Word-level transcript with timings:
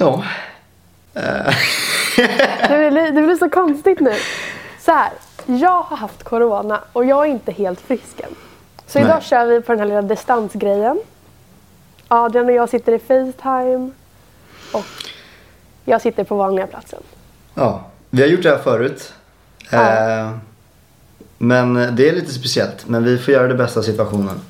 Ja. 0.00 0.24
Det 2.68 2.90
blir, 2.90 3.12
det 3.12 3.22
blir 3.22 3.36
så 3.36 3.50
konstigt 3.50 4.00
nu. 4.00 4.12
Så 4.80 4.92
här, 4.92 5.10
jag 5.46 5.82
har 5.82 5.96
haft 5.96 6.22
corona 6.24 6.80
och 6.92 7.04
jag 7.04 7.26
är 7.26 7.30
inte 7.30 7.52
helt 7.52 7.80
frisk 7.80 8.20
än. 8.20 8.34
Så 8.86 8.98
Nej. 8.98 9.08
idag 9.08 9.22
kör 9.22 9.46
vi 9.46 9.60
på 9.60 9.72
den 9.72 9.78
här 9.78 9.86
lilla 9.86 10.02
distansgrejen. 10.02 11.00
Adrian 12.08 12.46
och 12.46 12.52
jag 12.52 12.68
sitter 12.68 12.92
i 12.92 12.98
Facetime. 12.98 13.90
Och 14.72 14.84
jag 15.84 16.00
sitter 16.02 16.24
på 16.24 16.36
vanliga 16.36 16.66
platsen. 16.66 17.02
ja. 17.54 17.84
Vi 18.10 18.22
har 18.22 18.28
gjort 18.28 18.42
det 18.42 18.50
här 18.50 18.58
förut. 18.58 19.12
Ja. 19.70 20.18
Eh, 20.18 20.30
men 21.38 21.74
det 21.74 22.08
är 22.08 22.12
lite 22.12 22.32
speciellt. 22.32 22.88
Men 22.88 23.04
vi 23.04 23.18
får 23.18 23.34
göra 23.34 23.48
det 23.48 23.54
bästa 23.54 23.80
av 23.80 23.84
situationen. 23.84 24.40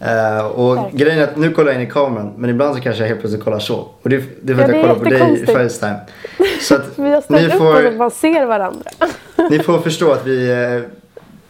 Eh, 0.00 0.46
och 0.46 0.76
Verkligen. 0.76 0.96
grejen 0.98 1.18
är 1.18 1.24
att 1.24 1.36
nu 1.36 1.50
kollar 1.52 1.72
jag 1.72 1.82
in 1.82 1.88
i 1.88 1.90
kameran. 1.90 2.32
Men 2.36 2.50
ibland 2.50 2.76
så 2.76 2.82
kanske 2.82 3.02
jag 3.02 3.08
helt 3.08 3.20
plötsligt 3.20 3.44
kollar 3.44 3.58
så. 3.58 3.88
Och 4.02 4.08
det, 4.10 4.22
det 4.42 4.52
är 4.52 4.56
för 4.56 4.62
Ja, 4.62 4.64
att 4.64 4.70
det 4.72 4.76
jag 4.76 4.82
kollar 4.82 4.94
på 4.94 5.04
dig 5.04 5.42
i. 5.42 5.46
Facetime. 5.46 6.00
Så 6.60 6.74
att 6.74 6.82
Vi 6.98 7.10
har 7.10 7.16
ni 7.16 7.22
ställt 7.22 7.52
upp 7.54 7.58
får, 7.58 7.82
så 7.82 7.88
att 7.88 7.96
man 7.96 8.10
ser 8.10 8.44
varandra. 8.46 8.90
Ni 9.50 9.58
får 9.58 9.78
förstå 9.78 10.12
att 10.12 10.26
vi, 10.26 10.50
eh, 10.50 10.82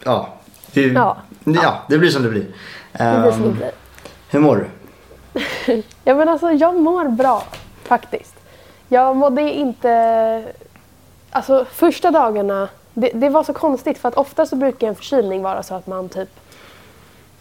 ja, 0.05 0.29
vi, 0.75 0.93
ja. 0.93 1.17
Ja. 1.45 1.83
det 1.89 1.99
blir 1.99 2.11
som 2.11 2.23
det 2.23 2.29
blir. 2.29 2.47
Det 2.93 3.21
blir 3.23 3.33
som 3.33 3.43
det 3.43 3.49
Ehm, 3.49 3.57
blir. 3.57 3.71
hur 4.31 4.41
mår 4.41 4.57
du? 4.57 4.67
Ja 6.05 6.15
men 6.15 6.29
alltså 6.29 6.51
jag 6.51 6.75
mår 6.81 7.05
bra 7.09 7.43
faktiskt. 7.85 8.35
Jag 8.89 9.17
mådde 9.17 9.43
inte... 9.43 10.45
Alltså 11.31 11.67
första 11.73 12.11
dagarna, 12.11 12.69
det, 12.95 13.11
det 13.15 13.29
var 13.29 13.43
så 13.45 13.53
konstigt 13.53 13.99
för 13.99 14.09
att 14.09 14.15
ofta 14.15 14.47
så 14.47 14.57
brukar 14.57 14.87
en 14.89 14.95
förkylning 14.95 15.43
vara 15.43 15.63
så 15.63 15.75
att 15.75 15.87
man 15.87 16.09
typ... 16.09 16.29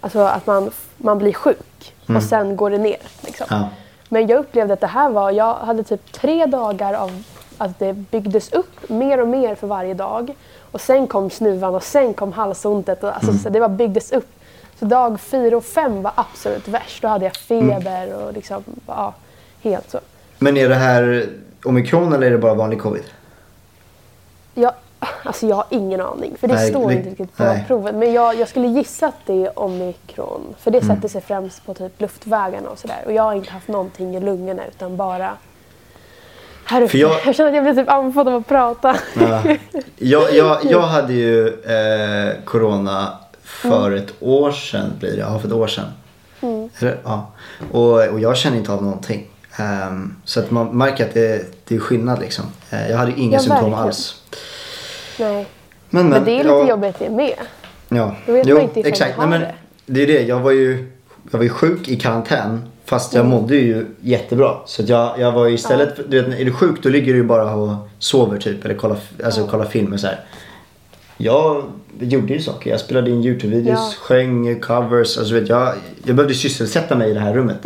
Alltså 0.01 0.19
att 0.19 0.47
man, 0.47 0.71
man 0.97 1.17
blir 1.17 1.33
sjuk 1.33 1.93
och 2.15 2.23
sen 2.23 2.55
går 2.55 2.69
det 2.69 2.77
ner. 2.77 2.97
Liksom. 3.21 3.47
Ja. 3.49 3.69
Men 4.09 4.27
jag 4.27 4.39
upplevde 4.39 4.73
att 4.73 4.81
det 4.81 4.87
här 4.87 5.09
var, 5.09 5.31
jag 5.31 5.53
hade 5.53 5.83
typ 5.83 6.11
tre 6.11 6.45
dagar 6.45 6.93
av 6.93 7.23
att 7.57 7.79
det 7.79 7.93
byggdes 7.93 8.51
upp 8.53 8.89
mer 8.89 9.21
och 9.21 9.27
mer 9.27 9.55
för 9.55 9.67
varje 9.67 9.93
dag. 9.93 10.35
Och 10.71 10.81
sen 10.81 11.07
kom 11.07 11.29
snuvan 11.29 11.75
och 11.75 11.83
sen 11.83 12.13
kom 12.13 12.33
halsontet. 12.33 13.03
Och, 13.03 13.15
alltså, 13.15 13.33
så 13.33 13.49
det 13.49 13.59
var 13.59 13.69
byggdes 13.69 14.11
upp. 14.11 14.27
Så 14.79 14.85
dag 14.85 15.19
fyra 15.19 15.57
och 15.57 15.65
fem 15.65 16.01
var 16.01 16.11
absolut 16.15 16.67
värst. 16.67 17.01
Då 17.01 17.07
hade 17.07 17.25
jag 17.25 17.35
feber 17.35 18.13
och 18.13 18.33
liksom, 18.33 18.63
ja, 18.87 19.13
helt 19.61 19.91
så. 19.91 19.99
Men 20.37 20.57
är 20.57 20.69
det 20.69 20.75
här 20.75 21.29
omikron 21.65 22.13
eller 22.13 22.27
är 22.27 22.31
det 22.31 22.37
bara 22.37 22.53
vanlig 22.53 22.81
covid? 22.81 23.03
Jag, 24.53 24.73
alltså 25.23 25.47
jag 25.47 25.55
har 25.55 25.65
ingen 25.69 26.01
aning, 26.01 26.35
för 26.39 26.47
det 26.47 26.53
Nej, 26.53 26.69
står 26.69 26.91
inte 26.91 27.09
riktigt 27.09 27.37
på 27.37 27.43
nej. 27.43 27.63
provet. 27.67 27.95
Men 27.95 28.13
jag, 28.13 28.35
jag 28.39 28.47
skulle 28.47 28.67
gissa 28.67 29.07
att 29.07 29.15
det 29.25 29.45
är 29.45 29.59
omikron. 29.59 30.41
För 30.59 30.71
Mm. 30.71 30.81
det 30.81 30.95
sätter 30.95 31.07
sig 31.09 31.21
främst 31.21 31.65
på 31.65 31.73
typ 31.73 32.01
luftvägarna 32.01 32.69
och 32.69 32.79
sådär. 32.79 33.03
Och 33.05 33.13
jag 33.13 33.23
har 33.23 33.33
inte 33.33 33.51
haft 33.51 33.67
någonting 33.67 34.15
i 34.15 34.19
lungorna 34.19 34.61
utan 34.67 34.97
bara 34.97 35.31
här 36.65 36.81
uppe. 36.81 36.97
Jag- 36.97 37.11
Jag... 37.25 37.35
känner 37.35 37.49
att 37.49 37.55
jag 37.55 37.63
blir 37.63 37.73
typ 37.83 37.89
andfådd 37.89 38.27
av 38.27 38.35
att 38.35 38.47
prata. 38.47 38.95
Ja. 39.19 39.41
Jag, 39.97 40.33
jag, 40.35 40.57
jag 40.65 40.81
hade 40.81 41.13
ju 41.13 41.47
eh, 41.47 42.43
corona 42.45 43.17
för 43.43 43.91
ett 43.91 44.13
år 44.19 44.51
sedan 44.51 44.91
blir 44.99 45.11
det. 45.11 45.17
Ja, 45.19 45.39
för 45.39 45.47
ett 45.47 45.53
år 45.53 45.67
sedan. 45.67 45.85
Eller, 46.79 46.97
ja. 47.03 47.27
och, 47.71 48.07
och 48.07 48.19
jag 48.19 48.37
känner 48.37 48.57
inte 48.57 48.71
av 48.73 48.83
någonting. 48.83 49.27
Ehm, 49.57 50.15
så 50.25 50.39
att 50.39 50.51
man 50.51 50.77
märker 50.77 51.05
att 51.07 51.13
det, 51.13 51.45
det 51.67 51.75
är 51.75 51.79
skillnad 51.79 52.19
liksom. 52.19 52.45
Eh, 52.69 52.89
jag 52.89 52.97
hade 52.97 53.11
inga 53.19 53.33
Ja, 53.33 53.39
symptom 53.39 53.55
verkligen. 53.63 53.79
alls. 53.83 54.18
Nej. 55.19 55.47
Men, 55.89 56.09
Men 56.09 56.25
det 56.25 56.31
är 56.31 56.37
lite 56.37 56.49
ja, 56.49 56.69
jobbigt 56.69 56.95
det 56.99 57.09
med. 57.09 57.33
Ja. 57.89 58.15
Då 58.25 58.33
vet 58.33 58.47
man 58.47 58.61
inte 58.61 58.79
exakt. 58.79 59.17
man 59.17 59.29
Nej, 59.29 59.39
men 59.39 59.49
det 59.85 60.03
är 60.03 60.07
det. 60.07 60.21
Jag 60.21 60.39
var 60.39 60.51
ju 60.51 60.91
jag 61.31 61.37
var 61.39 61.43
ju 61.43 61.49
sjuk 61.49 61.87
i 61.87 61.95
karantän. 61.95 62.61
Fast 62.85 63.13
Mm. 63.15 63.25
jag 63.31 63.41
mådde 63.41 63.55
ju 63.55 63.85
jättebra. 64.01 64.55
Så 64.65 64.83
jag, 64.85 65.19
jag 65.19 65.31
var 65.31 65.45
ju 65.45 65.53
istället, 65.55 65.95
för, 65.95 66.03
du 66.07 66.21
vet, 66.21 66.39
är 66.39 66.45
du 66.45 66.51
sjuk 66.53 66.83
då 66.83 66.89
ligger 66.89 67.13
du 67.13 67.19
ju 67.19 67.23
bara 67.23 67.55
och 67.55 67.75
sover 67.99 68.37
typ. 68.37 68.65
Eller 68.65 68.75
kollar, 68.75 68.97
alltså, 69.25 69.47
kollar 69.47 69.65
film 69.65 69.93
och 69.93 69.99
så 69.99 70.07
här. 70.07 70.19
Jag 71.17 71.63
gjorde 71.99 72.33
ju 72.33 72.39
saker. 72.41 72.69
Jag 72.71 72.79
spelade 72.79 73.09
in 73.11 73.21
Youtube-videos, 73.23 73.69
Ja. 73.69 73.91
sjöng 74.01 74.59
covers. 74.59 75.17
Alltså, 75.17 75.33
vet, 75.33 75.49
jag, 75.49 75.73
jag 76.05 76.15
behövde 76.15 76.35
sysselsätta 76.35 76.95
mig 76.95 77.09
i 77.11 77.13
det 77.13 77.19
här 77.19 77.33
rummet. 77.33 77.65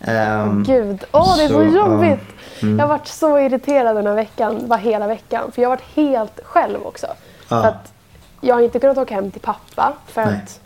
Ehm, 0.00 0.64
Gud, 0.66 0.98
åh 1.12 1.36
det 1.36 1.42
är 1.44 1.48
så, 1.48 1.54
Så, 1.54 1.76
ja. 1.76 2.16
Jobbigt. 2.62 2.78
Jag 2.78 2.86
har 2.86 2.98
varit 2.98 3.06
så 3.08 3.38
irriterad 3.38 3.96
den 3.96 4.06
här 4.06 4.14
veckan, 4.14 4.68
bara 4.68 4.78
hela 4.78 5.06
veckan. 5.06 5.52
För 5.52 5.62
jag 5.62 5.68
har 5.70 5.76
varit 5.76 5.96
helt 5.96 6.40
själv 6.44 6.86
också. 6.86 7.06
För 7.48 7.64
att 7.64 7.92
jag 8.40 8.54
har 8.54 8.62
inte 8.62 8.78
kunnat 8.80 8.98
åka 8.98 9.14
hem 9.14 9.30
till 9.30 9.40
pappa 9.40 9.92
för 10.06 10.24
Nej. 10.24 10.34
att 10.44 10.60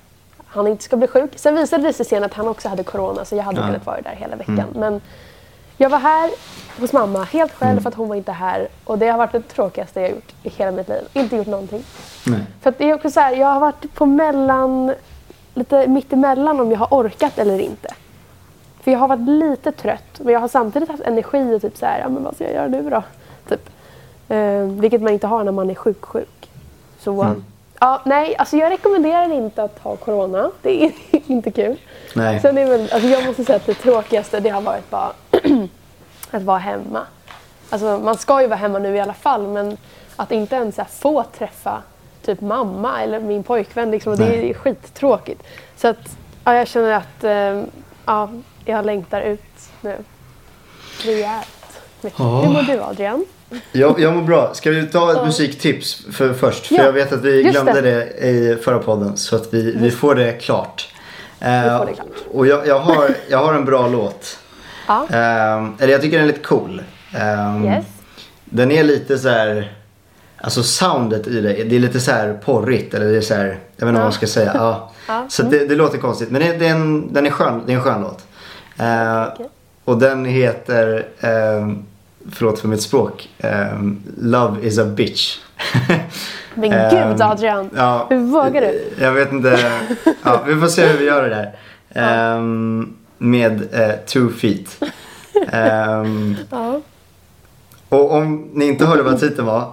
han 0.47 0.67
inte 0.67 0.85
ska 0.85 0.97
bli 0.97 1.07
sjuk. 1.09 1.31
Sen 1.37 1.55
visade 1.57 1.83
det 1.83 1.93
sig 1.93 2.07
sen 2.07 2.25
att 2.25 2.35
han 2.35 2.49
också 2.49 2.69
hade 2.69 2.83
corona 2.85 3.25
så 3.25 3.37
jag 3.37 3.43
hade 3.43 3.61
Ja. 3.61 3.67
kunnat 3.67 3.87
vara 3.87 4.01
där 4.01 4.11
hela 4.17 4.37
veckan. 4.37 4.65
Men 4.75 5.01
jag 5.77 5.91
var 5.91 5.99
här 5.99 6.31
hos 6.81 6.93
mamma 6.93 7.23
helt 7.25 7.53
själv 7.53 7.81
för 7.81 7.89
att 7.89 7.95
hon 7.95 8.09
var 8.09 8.17
inte 8.17 8.33
här. 8.33 8.69
Och 8.85 8.99
det 8.99 9.09
har 9.09 9.19
varit 9.19 9.33
det 9.33 9.41
tråkigaste 9.43 10.01
jag 10.01 10.11
gjort 10.11 10.33
i 10.43 10.49
hela 10.49 10.71
mitt 10.71 10.89
liv. 10.89 11.03
Inte 11.13 11.37
gjort 11.37 11.47
någonting. 11.47 11.85
nej. 12.27 12.41
För 12.63 12.71
att 12.71 12.79
det 12.79 12.91
är 12.91 12.95
också 12.95 13.11
så 13.11 13.21
här, 13.21 13.37
jag 13.37 13.47
har 13.47 13.61
varit 13.61 13.95
på 13.95 14.07
mellan, 14.07 14.95
lite 15.55 15.87
mitt 15.87 16.13
emellan 16.13 16.61
om 16.61 16.71
jag 16.71 16.79
har 16.79 16.89
orkat 16.91 17.39
eller 17.39 17.59
inte. 17.59 17.95
För 18.85 18.91
jag 18.91 18.99
har 18.99 19.09
varit 19.09 19.29
lite 19.29 19.73
trött 19.73 20.21
men 20.21 20.33
jag 20.33 20.41
har 20.41 20.49
samtidigt 20.49 20.89
haft 20.89 21.03
energi 21.03 21.55
och 21.55 21.63
typ 21.63 21.77
så 21.77 21.87
här, 21.87 21.99
ja 21.99 22.09
men 22.09 22.25
vad 22.25 22.35
ska 22.35 22.45
jag 22.45 22.53
göra 22.55 22.69
nu 22.69 22.91
då? 22.91 23.03
Typ. 23.49 23.71
Eh, 24.29 24.63
vilket 24.63 25.03
man 25.03 25.13
inte 25.13 25.27
har 25.27 25.45
när 25.45 25.53
man 25.53 25.71
är 25.71 25.75
sjuk 25.75 26.05
sjuk. 26.05 26.51
Så 26.99 27.35
ja, 27.81 28.03
nej, 28.05 28.37
alltså 28.37 28.57
jag 28.57 28.71
rekommenderar 28.71 29.33
inte 29.33 29.63
att 29.63 29.79
ha 29.79 29.97
corona. 29.97 30.51
Det 30.63 30.85
är 30.85 30.93
inte 31.27 31.51
kul. 31.51 31.77
Nej. 32.15 32.41
Sen 32.41 32.59
är 32.59 32.67
väl, 32.67 32.81
alltså 32.93 33.09
jag 33.09 33.27
måste 33.27 33.45
säga 33.45 33.57
att 33.57 33.67
det 33.67 33.75
tråkigaste 33.75 34.41
det 34.41 34.49
har 34.49 34.63
varit 34.63 34.91
bara 34.91 35.13
att 36.31 36.43
vara 36.43 36.59
hemma. 36.59 37.01
Alltså 37.71 38.01
man 38.05 38.19
ska 38.19 38.41
ju 38.41 38.47
vara 38.47 38.59
hemma 38.59 38.79
nu 38.79 38.97
i 38.97 39.01
alla 39.01 39.15
fall 39.15 39.47
men 39.47 39.77
att 40.17 40.33
inte 40.33 40.57
ens 40.57 40.79
här, 40.79 40.87
få 40.91 41.23
träffa 41.23 41.83
typ 42.25 42.41
mamma 42.41 43.03
eller 43.03 43.21
min 43.21 43.43
pojkvän 43.43 43.91
liksom, 43.91 44.17
det 44.17 44.51
är 44.51 44.55
skittråkigt. 44.55 45.43
Så 45.77 45.89
att 45.89 46.17
ja, 46.45 46.55
jag 46.55 46.69
känner 46.69 46.93
att 46.93 47.25
eh, 47.25 47.63
ja, 48.07 48.29
jag 48.65 48.87
längtar 48.87 49.21
ut 49.21 49.41
nu. 49.81 49.97
Rejält. 51.05 51.47
Ja. 52.03 52.41
Hur 52.41 52.49
mår 52.53 52.63
du 52.63 52.81
Adrian? 52.83 53.25
Jag, 53.73 54.01
jag 54.01 54.15
mår 54.15 54.23
bra. 54.23 54.55
Ska 54.55 54.71
vi 54.71 54.87
ta 54.87 55.13
ett 55.13 55.27
musiktips 55.27 56.07
för, 56.13 56.33
först? 56.33 56.67
För 56.67 56.75
Ja, 56.75 56.85
jag 56.85 56.93
vet 56.93 57.13
att 57.13 57.23
vi 57.25 57.43
glömde 57.43 57.81
det. 57.81 57.91
det. 58.21 58.27
i 58.29 58.57
förra 58.63 58.79
podden. 58.79 59.17
Så 59.17 59.37
att 59.37 59.55
vi, 59.55 59.73
vi 59.77 59.91
får 59.91 60.15
det 60.15 60.33
klart. 60.33 60.89
Eh, 61.41 61.79
får 61.79 61.87
det 61.87 61.93
klart. 61.93 62.07
Och 62.33 62.47
jag, 62.47 62.67
jag, 62.67 62.79
har, 62.81 63.11
jag 63.29 63.39
har 63.39 63.55
en 63.55 63.65
bra 63.65 63.89
låt. 63.89 64.39
Ja. 64.87 65.07
Eh, 65.11 65.65
eller 65.79 65.89
jag 65.89 66.03
tycker 66.03 66.17
den 66.19 66.25
är 66.29 66.33
lite 66.33 66.45
cool. 66.45 66.83
Eh, 67.15 67.65
Yes. 67.65 67.85
Den 68.45 68.71
är 68.71 68.83
lite 68.85 69.19
så 69.19 69.29
här. 69.29 69.73
Alltså 70.37 70.63
soundet 70.63 71.27
i 71.27 71.41
det, 71.41 71.65
det 71.65 71.77
är 71.77 71.81
lite 71.81 72.01
så 72.01 72.11
här 72.11 72.41
porrigt. 72.45 72.95
Eller 72.95 73.07
det 73.07 73.17
är 73.17 73.21
så 73.21 73.35
här, 73.35 73.45
jag 73.45 73.51
vet 73.53 73.61
inte 73.73 73.85
vad 73.85 73.95
Ja. 73.95 73.99
man 73.99 74.13
ska 74.13 74.27
säga. 74.27 74.51
Ja. 74.55 74.91
Ja, 75.09 75.27
Så 75.29 75.43
att 75.43 75.51
det, 75.51 75.67
det 75.67 75.75
låter 75.75 75.99
konstigt. 75.99 76.31
Men 76.31 76.41
det, 76.43 76.57
det 76.57 76.67
är 76.67 76.71
en, 76.71 77.13
den 77.13 77.27
är 77.27 77.31
skön, 77.31 77.63
det 77.67 77.73
är 77.73 77.77
en 77.77 77.83
skön 77.83 78.01
låt. 78.03 78.25
Eh, 78.79 79.25
och 79.85 79.99
den 79.99 80.25
heter, 80.25 81.07
eh, 81.21 81.69
förlåt 82.33 82.59
för 82.59 82.69
mitt 82.69 82.83
språk, 82.83 83.29
eh, 83.39 83.79
Love 84.19 84.67
is 84.67 84.79
a 84.79 84.85
bitch. 84.85 85.39
Men 86.55 86.73
Ehm, 86.73 87.09
gud 87.13 87.23
Adrian, 87.23 87.71
ja, 87.77 88.07
hur 88.11 88.19
vågar 88.19 88.61
du? 88.61 88.93
Jag 89.01 89.13
vet 89.13 89.33
inte. 89.33 89.59
Ja, 90.25 90.43
vi 90.47 90.57
får 90.61 90.67
se 90.69 90.87
hur 90.87 90.99
vi 90.99 91.05
gör 91.05 91.23
det 91.23 91.29
där. 91.29 91.55
Ehm, 91.95 92.97
med 93.19 93.75
eh, 93.75 93.95
two 94.07 94.29
feet. 94.31 94.83
Ehm, 95.53 96.37
Ja. 96.51 96.81
och 97.89 98.13
om 98.15 98.51
ni 98.53 98.65
inte 98.67 98.87
hörde 98.87 99.03
vad 99.03 99.21
titeln 99.21 99.47
var. 99.47 99.73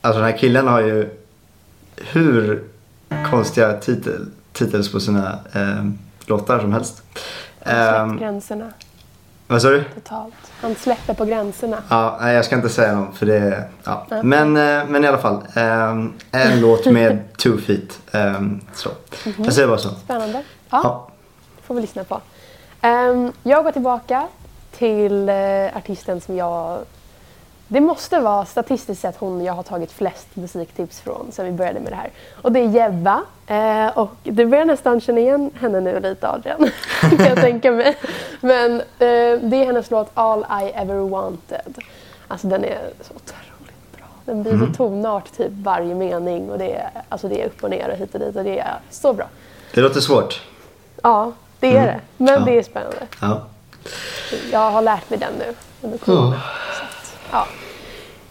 Alltså 0.00 0.20
den 0.20 0.30
här 0.30 0.38
killen 0.38 0.66
har 0.68 0.80
ju 0.80 1.08
hur 1.96 2.62
konstiga 3.30 3.72
titel, 3.72 4.26
titels 4.52 4.92
på 4.92 5.00
sina 5.00 5.38
ehm, 5.52 5.98
låtar 6.26 6.60
som 6.60 6.72
helst. 6.72 7.02
Han 7.64 8.08
släpper 8.08 8.24
gränserna 8.24 8.72
vad 9.52 9.62
sa 9.62 9.68
du? 9.68 9.84
totalt. 9.94 10.34
Han 10.60 10.74
släpper 10.74 11.14
på 11.14 11.24
gränserna. 11.24 11.82
Ja, 11.88 12.18
nej, 12.20 12.34
jag 12.34 12.44
ska 12.44 12.56
inte 12.56 12.68
säga 12.68 12.94
något 12.94 13.16
för 13.16 13.26
det... 13.26 13.64
Ja. 13.84 14.06
Nej. 14.10 14.22
Men, 14.22 14.56
eh, 14.56 14.84
men 14.88 15.04
i 15.04 15.06
alla 15.08 15.18
fall. 15.18 15.38
ehm, 15.54 16.12
en 16.30 16.60
låt 16.60 16.86
med 16.86 17.36
two 17.36 17.56
feet. 17.66 18.00
ehm, 18.12 18.60
så. 18.74 18.88
Jag 19.36 19.52
säger 19.52 19.68
bara 19.68 19.78
så. 19.78 19.88
Spännande. 19.88 20.42
Ja, 20.70 20.80
Ja. 20.82 21.08
får 21.62 21.74
vi 21.74 21.80
lyssna 21.80 22.04
på. 22.04 22.20
Ehm, 22.80 23.32
jag 23.42 23.64
går 23.64 23.72
tillbaka 23.72 24.28
till 24.70 25.28
uh, 25.28 25.76
artisten 25.76 26.20
som 26.20 26.36
jag... 26.36 26.78
Det 27.72 27.80
måste 27.80 28.20
vara 28.20 28.44
statistiskt 28.44 29.00
sett 29.00 29.16
hon 29.16 29.44
jag 29.44 29.52
har 29.52 29.62
tagit 29.62 29.92
flest 29.92 30.26
musiktips 30.36 31.00
från 31.00 31.26
sen 31.32 31.46
vi 31.46 31.52
började 31.52 31.80
med 31.80 31.92
det 31.92 31.96
här. 31.96 32.10
Och 32.42 32.52
det 32.52 32.60
är 32.60 32.68
Jebba. 32.68 33.22
Eh, 33.46 33.98
och 33.98 34.10
du 34.22 34.46
börjar 34.46 34.64
nästan 34.64 35.00
känna 35.00 35.20
igen 35.20 35.50
henne 35.60 35.80
nu 35.80 36.00
lite 36.00 36.28
Adrian. 36.28 36.70
kan 37.00 37.18
jag 37.26 37.40
tänka 37.40 37.70
mig. 37.70 37.96
Men 38.40 38.80
eh, 38.80 38.84
det 39.42 39.56
är 39.56 39.66
hennes 39.66 39.90
låt 39.90 40.10
All 40.14 40.40
I 40.62 40.70
Ever 40.74 40.94
Wanted. 41.08 41.78
Alltså 42.28 42.46
den 42.46 42.64
är 42.64 42.78
så 43.00 43.14
otroligt 43.14 43.96
bra. 43.96 44.06
Den 44.24 44.42
byter 44.42 44.74
tonart 44.76 45.36
typ 45.36 45.52
varje 45.52 45.94
mening 45.94 46.50
och 46.50 46.58
det 46.58 46.74
är, 46.76 46.90
alltså 47.08 47.28
det 47.28 47.42
är 47.42 47.46
upp 47.46 47.64
och 47.64 47.70
ner 47.70 47.88
och 47.90 47.96
hit 47.96 48.14
och 48.14 48.20
dit 48.20 48.36
och 48.36 48.44
det 48.44 48.58
är 48.58 48.74
så 48.90 49.12
bra. 49.12 49.26
Det 49.74 49.80
låter 49.80 50.00
svårt. 50.00 50.42
Ja, 51.02 51.32
det 51.60 51.76
är 51.76 51.86
det. 51.86 52.00
Men 52.16 52.34
Ja. 52.34 52.40
det 52.40 52.58
är 52.58 52.62
spännande. 52.62 52.96
Ja. 53.20 53.42
Jag 54.52 54.70
har 54.70 54.82
lärt 54.82 55.10
mig 55.10 55.18
den 55.18 55.32
nu 55.38 55.54
under 55.82 55.98
corona. 55.98 56.40
Ja. 57.32 57.46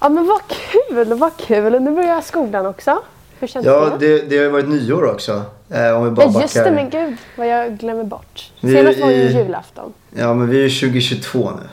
Ja, 0.01 0.09
men 0.09 0.27
vad 0.27 0.41
kul, 0.47 1.13
vad 1.13 1.37
kul. 1.37 1.81
Nu 1.81 1.91
börjar 1.91 2.21
skolan 2.21 2.65
också. 2.65 3.01
Hur 3.39 3.47
känns 3.47 3.65
Ja, 3.65 3.89
det? 3.99 4.07
det, 4.07 4.21
det 4.29 4.37
har 4.37 4.43
ju 4.43 4.49
varit 4.49 4.67
nyår 4.69 5.05
också. 5.11 5.43
Eh, 5.69 5.91
om 5.97 6.03
vi 6.03 6.11
bara 6.11 6.25
Ja, 6.25 6.41
just 6.41 6.53
backar. 6.55 6.69
det, 6.69 6.75
men 6.75 6.89
gud 6.89 7.17
vad 7.37 7.47
jag 7.47 7.77
glömmer 7.77 8.03
bort. 8.03 8.51
Vi 8.61 8.73
Senast 8.73 8.99
var 8.99 9.09
ju 9.09 9.15
i- 9.15 9.33
julafton. 9.33 9.93
Ja, 10.15 10.33
men 10.33 10.49
vi 10.49 10.57
är 10.57 10.67
ju 10.67 10.69
2022 10.69 11.51
nu. 11.51 11.69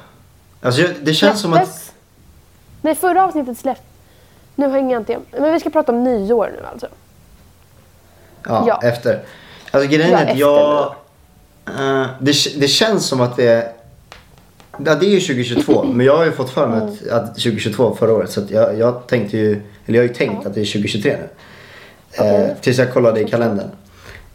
Alltså 0.62 0.82
det 1.02 1.14
känns 1.14 1.40
som 1.40 1.52
att... 1.52 1.58
Släpptes- 1.60 1.92
Nej, 2.82 2.94
förra 2.94 3.24
avsnittet 3.24 3.58
släpp. 3.58 3.78
Nu 4.54 4.68
hänger 4.68 4.92
jag 4.92 5.00
inte 5.00 5.12
jag- 5.12 5.22
Men 5.40 5.52
vi 5.52 5.60
ska 5.60 5.70
prata 5.70 5.92
om 5.92 6.04
nyår 6.04 6.50
nu 6.60 6.66
alltså. 6.72 6.86
Ja, 8.46 8.64
Ja. 8.66 8.80
efter. 8.82 9.22
Alltså 9.70 9.90
grejen 9.90 10.10
Ja, 10.10 10.18
är 10.18 10.32
att 10.32 10.38
jag... 10.38 10.94
eh, 11.66 12.06
det, 12.20 12.60
det 12.60 12.68
känns 12.68 13.06
som 13.06 13.20
att 13.20 13.36
det 13.36 13.48
är... 13.48 13.72
Ja, 14.84 14.94
det 14.94 15.06
är 15.06 15.10
ju 15.10 15.20
2022. 15.20 15.84
men 15.84 16.06
jag 16.06 16.16
har 16.16 16.24
ju 16.24 16.32
fått 16.32 16.50
för 16.50 16.66
mig 16.66 16.78
Mm. 16.80 16.94
att, 16.94 17.08
att 17.08 17.26
2022 17.34 17.88
var 17.88 17.94
förra 17.96 18.12
året. 18.12 18.30
Så 18.30 18.40
jag, 18.48 18.78
jag 18.78 19.06
tänkte 19.06 19.36
ju... 19.38 19.52
Eller 19.86 19.98
jag 19.98 20.02
har 20.04 20.08
ju 20.08 20.14
tänkt 20.14 20.46
att 20.46 20.54
det 20.54 20.60
är 20.60 20.64
2023 20.64 21.16
nu. 21.16 21.28
Okej. 22.18 22.44
Eh, 22.44 22.56
tills 22.60 22.78
jag 22.78 22.92
kollade 22.92 23.20
i 23.20 23.24
kalendern. 23.28 23.68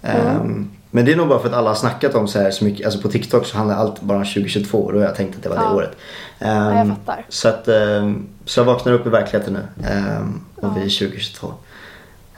Ehm, 0.01 0.69
Men 0.92 1.06
det 1.06 1.12
är 1.12 1.16
nog 1.16 1.28
bara 1.28 1.40
för 1.40 1.48
att 1.50 1.54
alla 1.56 1.69
har 1.69 1.75
snackat 1.75 2.16
om 2.16 2.28
så 2.28 2.40
här 2.40 2.51
så 2.51 2.66
mycket. 2.66 2.86
Alltså 2.86 3.01
på 3.01 3.10
TikTok 3.10 3.45
så 3.45 3.57
handlar 3.57 3.75
allt 3.75 4.01
bara 4.01 4.18
om 4.18 4.24
2022 4.25 4.78
och 4.78 4.94
då 4.94 5.00
har 5.00 5.06
jag 5.06 5.16
tänkt 5.16 5.36
att 5.38 5.44
det 5.44 5.50
var 5.50 5.56
det 5.56 5.62
Ja. 5.63 5.74
året. 5.75 5.92
Ja, 6.40 6.48
Ehm, 6.48 6.78
jag 6.78 6.88
fattar. 6.88 7.25
Så 7.30 7.48
att... 7.50 7.68
ehm, 7.68 8.28
så 8.46 8.60
jag 8.60 8.66
vaknar 8.66 8.94
upp 8.94 9.06
i 9.07 9.10
verkligheten 9.10 9.54
nu. 9.54 9.88
Ehm, 9.88 10.42
och 10.56 10.63
Ja. 10.63 10.74
vi 10.78 10.86
är 10.86 10.89
2022. 10.89 11.54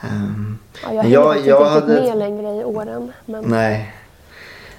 Ehm, 0.00 0.58
Ja, 0.82 0.92
jag 0.92 1.02
hänger 1.02 1.14
jag- 1.14 1.36
jag 1.46 1.66
inte 1.66 1.76
riktigt 1.76 1.98
hade- 1.98 2.08
med 2.08 2.18
längre 2.18 2.60
i 2.60 2.64
åren. 2.64 3.12
Men... 3.26 3.44
Nej. 3.44 3.94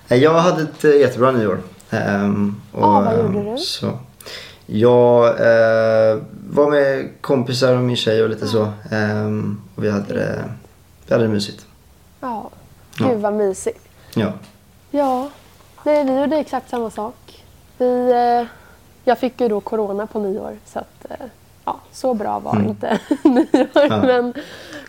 Nej, 0.07 0.19
Jag 0.19 0.33
hade 0.33 0.62
ett 0.62 0.83
eh, 0.85 0.95
jättebra 1.00 1.31
nyår. 1.31 1.59
Ehm, 1.89 2.62
och, 2.72 2.84
Ah, 2.84 3.01
vad 3.01 3.18
gjorde 3.18 3.51
du? 3.51 3.57
Så. 3.57 3.92
Jag 4.66 5.28
eh, 5.28 6.18
var 6.50 6.69
med 6.72 7.10
kompisar 7.22 7.74
och 7.75 7.81
min 7.84 7.95
tjej 7.95 8.24
och 8.24 8.30
lite 8.30 8.48
så. 8.48 8.68
Ehm, 8.92 9.62
och 9.75 9.84
vi 9.84 9.89
hade 9.92 10.13
det, 10.13 10.44
vi 11.07 11.13
hade 11.13 11.25
det 11.28 11.34
mysigt. 11.34 11.66
Ja, 12.19 12.50
Ja. 13.00 13.07
gud 13.07 13.22
vad 13.22 13.34
mysigt. 13.34 13.80
Ja. 14.13 14.31
Ja, 14.92 15.30
nej, 15.84 16.06
vi 16.06 16.19
gjorde 16.22 16.38
exakt 16.38 16.69
samma 16.69 16.89
sak. 16.89 17.45
Vi, 17.78 18.12
eh, 18.12 18.48
jag 19.04 19.19
fick 19.19 19.42
ju 19.42 19.48
då 19.48 19.60
corona 19.62 20.07
på 20.07 20.19
nyår 20.19 20.57
så 20.66 20.80
att 20.80 21.06
eh, 21.10 21.25
ja, 21.66 21.80
så 21.92 22.13
bra 22.13 22.40
var 22.40 22.51
Mm. 22.56 22.68
inte 22.68 23.00
nyår. 23.24 23.68
Ja. 23.74 24.01
Men, 24.01 24.33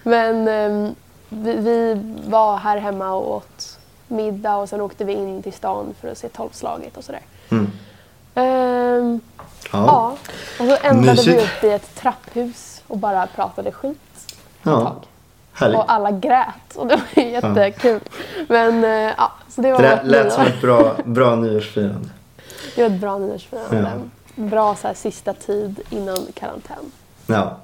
men 0.02 0.48
ehm, 0.48 0.94
vi, 1.28 1.52
vi 1.56 2.00
var 2.26 2.56
här 2.56 2.76
hemma 2.78 3.12
och 3.14 3.36
åt 3.36 3.77
middag 4.10 4.56
och 4.56 4.68
sen 4.68 4.80
åkte 4.80 5.04
vi 5.04 5.12
in 5.12 5.42
till 5.42 5.52
stan 5.52 5.94
för 6.00 6.08
att 6.08 6.18
se 6.18 6.28
tolvslaget 6.28 6.96
och 6.96 7.04
sådär. 7.04 7.20
Mm. 7.50 7.70
Ehm, 8.34 9.20
Ja. 9.72 9.86
ja, 9.86 10.16
och 10.60 10.66
så 10.66 10.76
ändrade 10.86 11.22
vi 11.22 11.34
Mysigt. 11.34 11.56
upp 11.58 11.64
i 11.64 11.70
ett 11.70 11.94
trapphus 11.94 12.82
och 12.86 12.98
bara 12.98 13.26
pratade 13.26 13.72
skit 13.72 13.98
ett 14.24 14.34
ja. 14.62 14.80
tag. 14.80 14.96
Härligt. 15.52 15.78
Och 15.78 15.92
alla 15.92 16.10
grät 16.10 16.76
och 16.76 16.86
det 16.86 16.96
var 16.96 17.22
ju 17.24 17.30
jättekul. 17.30 18.00
Men 18.48 18.84
eh, 18.84 18.90
ja, 19.16 19.32
så 19.48 19.60
det 19.60 19.72
var 19.72 19.82
Det 19.82 20.00
lät, 20.04 20.32
som 20.32 20.42
ett 20.42 20.60
bra, 20.60 20.94
bra 21.04 21.36
nyårsfirande. 21.36 22.08
Det 22.76 22.82
var 22.82 22.90
ett 22.90 23.00
bra 23.00 23.18
nyårsfirande. 23.18 23.92
Ja. 24.34 24.42
Bra 24.44 24.74
så 24.74 24.86
här, 24.86 24.94
sista 24.94 25.32
tid 25.34 25.80
innan 25.90 26.18
karantän. 26.34 26.92
Ja. 27.26 27.56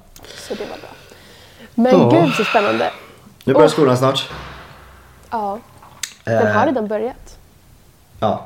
Så 0.47 0.53
det 0.53 0.65
var 0.65 0.77
bra. 0.77 0.89
Men 1.75 1.99
Ja. 1.99 2.09
gud 2.09 2.33
så 2.33 2.43
spännande. 2.43 2.91
Nu 3.43 3.53
börjar 3.53 3.67
Åh. 3.67 3.71
skolan 3.71 3.97
snart. 3.97 4.29
Ja, 5.29 5.59
den 6.25 6.47
har 6.47 6.61
Eh, 6.61 6.65
redan 6.65 6.87
börjat. 6.87 7.37
Ja. 8.19 8.45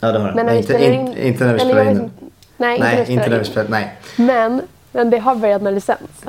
Ja 0.00 0.12
det 0.12 0.18
har 0.18 0.26
den. 0.26 0.36
Men 0.36 0.46
när 0.46 0.54
vi 0.56 0.62
spelar 0.62 0.80
in, 0.80 1.08
in- 1.08 1.16
inte 1.18 1.44
när 1.44 1.52
vi 1.54 1.60
spelar 1.60 1.80
in 1.84 1.86
den. 1.86 2.04
inte- 2.04 2.14
Nej, 2.56 2.74
inte 2.74 2.84
när 2.86 2.94
Nej, 2.96 3.04
vi 3.06 3.12
inte 3.12 3.24
spelar 3.24 3.28
när 3.30 3.38
vi 3.38 3.46
in. 3.46 3.52
spelar 3.52 3.70
Nej. 3.70 3.96
Men, 4.16 4.62
men 4.92 5.10
det 5.10 5.18
har 5.18 5.34
börjat 5.34 5.64
det 5.64 5.80
sänds. 5.80 6.24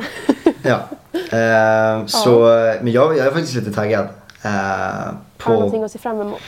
Ja. 0.64 0.80
Eh, 1.38 2.06
så, 2.06 2.40
men 2.82 2.92
jag, 2.94 3.18
jag 3.18 3.28
är 3.28 3.32
faktiskt 3.32 3.54
lite 3.56 3.74
taggad. 3.74 4.08
Eh, 4.42 4.52
Har 4.52 5.14
du 5.46 5.54
någonting 5.54 5.80
på 5.82 5.86
att 5.86 5.92
se 5.92 6.00
fram 6.00 6.22
emot? 6.22 6.40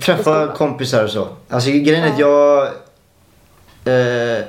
träffa 0.00 0.46
kompisar 0.46 1.04
och 1.04 1.10
så. 1.10 1.28
Alltså 1.48 1.70
grejen 1.70 2.04
är 2.04 2.12
att 2.12 2.18
Ja. 2.18 2.66
jag... 3.84 4.34
Eh, 4.38 4.44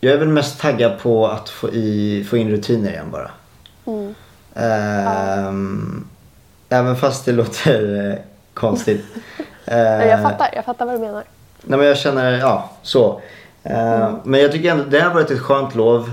jag 0.00 0.12
är 0.14 0.18
väl 0.18 0.28
mest 0.28 0.60
taggad 0.60 0.98
på 0.98 1.26
att 1.28 1.48
få, 1.48 1.68
i, 1.70 2.24
få 2.30 2.36
in 2.36 2.50
rutiner 2.50 2.90
igen 2.90 3.10
bara. 3.10 3.30
Mm. 3.86 4.14
Ehm, 4.54 6.08
Även 6.72 6.96
fast 6.96 7.24
det 7.24 7.32
låter 7.32 8.10
eh, 8.10 8.18
konstigt. 8.54 9.04
Eh, 9.64 10.06
jag 10.08 10.22
fattar, 10.22 10.50
jag 10.54 10.64
fattar 10.64 10.86
vad 10.86 10.94
du 10.94 10.98
menar. 10.98 11.24
Nej 11.62 11.78
men 11.78 11.88
jag 11.88 11.96
känner, 11.98 12.38
ja 12.38 12.70
så. 12.82 13.20
Eh, 13.62 13.92
Mm. 14.02 14.14
Men 14.24 14.40
jag 14.40 14.52
tycker 14.52 14.70
ändå 14.70 14.84
det 14.84 15.00
har 15.00 15.10
varit 15.14 15.30
ett 15.30 15.40
skönt 15.40 15.74
lov. 15.74 16.12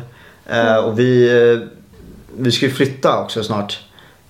Eh, 0.49 0.75
Och 0.77 0.99
vi, 0.99 1.29
eh, 1.53 1.67
vi 2.37 2.51
ska 2.51 2.65
ju 2.65 2.71
flytta 2.71 3.21
också 3.23 3.43
snart. 3.43 3.79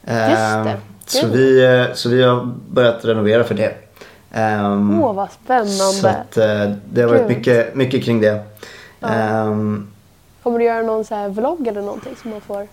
Eh, 0.04 0.30
Just 0.30 0.42
det. 0.64 0.78
Så 1.06 1.26
Gud. 1.28 1.36
vi, 1.36 1.66
eh, 1.66 1.94
så 1.94 2.10
vi 2.10 2.24
har 2.24 2.46
börjat 2.70 3.06
renovera 3.06 3.44
för 3.44 3.56
det. 3.56 3.74
Åh, 5.04 5.14
vad 5.14 5.32
spännande. 5.32 5.74
Så 5.78 6.08
att, 6.08 6.38
eh, 6.38 6.72
det 6.92 7.02
har 7.02 7.10
varit 7.10 7.28
Gud. 7.28 7.38
mycket, 7.38 7.76
mycket 7.76 8.04
kring 8.06 8.22
det. 8.22 8.44
Ja. 9.00 9.10
Kommer 10.44 10.60
du 10.60 10.66
göra 10.66 10.82
någon 10.82 11.06
så 11.06 11.16
här 11.16 11.30
vlogg 11.30 11.68
eller 11.68 11.82
någonting 11.82 12.16
som 12.22 12.32
man 12.32 12.42
får 12.42 12.68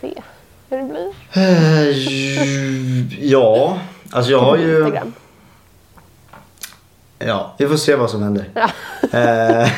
se 0.00 0.22
hur 0.68 0.76
det 0.78 0.84
blir? 0.84 1.12
eh, 1.32 3.24
ja, 3.30 3.78
alltså 4.12 4.30
jag 4.32 4.40
har 4.40 4.56
ju... 4.56 4.76
Instagram. 4.78 5.12
Ja, 7.18 7.54
vi 7.58 7.68
får 7.68 7.76
se 7.76 7.94
vad 7.96 8.10
som 8.10 8.22
händer. 8.22 8.50
Ja, 8.54 8.68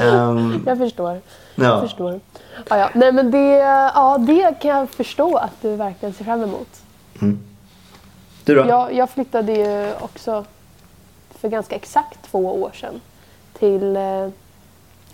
ehm, 0.00 0.62
jag 0.66 0.78
förstår. 0.78 1.20
ja. 1.54 1.64
Jag 1.64 1.80
förstår. 1.82 2.20
Ja, 2.68 2.78
ja. 2.78 2.90
Nej, 2.94 3.12
men 3.12 3.30
det, 3.30 3.52
ja, 3.94 4.18
det 4.18 4.54
kan 4.60 4.70
jag 4.70 4.90
förstå 4.90 5.36
att 5.36 5.52
du 5.62 5.76
verkligen 5.76 6.14
ser 6.14 6.24
fram 6.24 6.42
emot. 6.42 6.68
Mm. 7.20 7.38
Du 8.44 8.54
då? 8.54 8.66
Jag, 8.68 8.94
jag 8.94 9.10
flyttade 9.10 9.52
ju 9.52 9.92
också 10.00 10.44
för 11.30 11.48
ganska 11.48 11.74
exakt 11.76 12.18
två 12.30 12.62
år 12.62 12.70
sedan 12.74 13.00
till... 13.58 13.96
eh, 13.96 14.28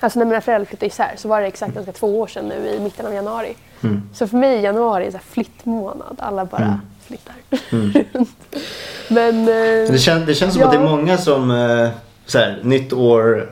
Alltså 0.01 0.19
när 0.19 0.27
mina 0.27 0.41
föräldrar 0.41 0.65
flyttade 0.67 0.87
isär 0.87 1.15
så 1.17 1.29
var 1.29 1.41
det 1.41 1.47
exakt 1.47 1.75
ganska 1.75 1.93
två 1.93 2.21
år 2.21 2.27
sedan 2.27 2.45
nu 2.49 2.69
i 2.69 2.81
mitten 2.81 3.07
av 3.07 3.15
januari. 3.15 3.57
Mm. 3.85 4.03
Så 4.13 4.27
för 4.27 4.37
mig 4.37 4.57
är 4.57 4.61
januari 4.61 5.07
en 5.07 5.13
så 5.13 5.19
flyttmånad. 5.19 6.17
Alla 6.19 6.45
bara 6.45 6.63
Mm. 6.63 6.79
flyttar 7.07 7.35
Mm. 7.73 7.93
runt. 8.13 8.37
Men... 9.09 9.41
eh, 9.41 9.91
Det, 9.93 9.99
kän, 10.01 10.27
det 10.27 10.35
känns 10.35 10.53
som 10.53 10.61
Ja. 10.61 10.67
att 10.67 10.73
det 10.73 10.79
är 10.79 10.85
många 10.91 11.19
som, 11.19 11.51
eh, 11.51 11.89
så 12.27 12.39
här, 12.39 12.61
nytt 12.63 12.93
år, 12.93 13.51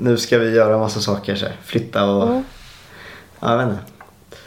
nu 0.00 0.16
ska 0.16 0.38
vi 0.38 0.50
göra 0.50 0.78
massa 0.78 1.00
saker. 1.00 1.36
Så 1.36 1.46
här, 1.46 1.54
flytta 1.64 2.04
och, 2.04 2.28
Mm. 2.28 2.44
ja, 3.40 3.50
jag 3.50 3.58
vet 3.58 3.68
inte. 3.68 3.82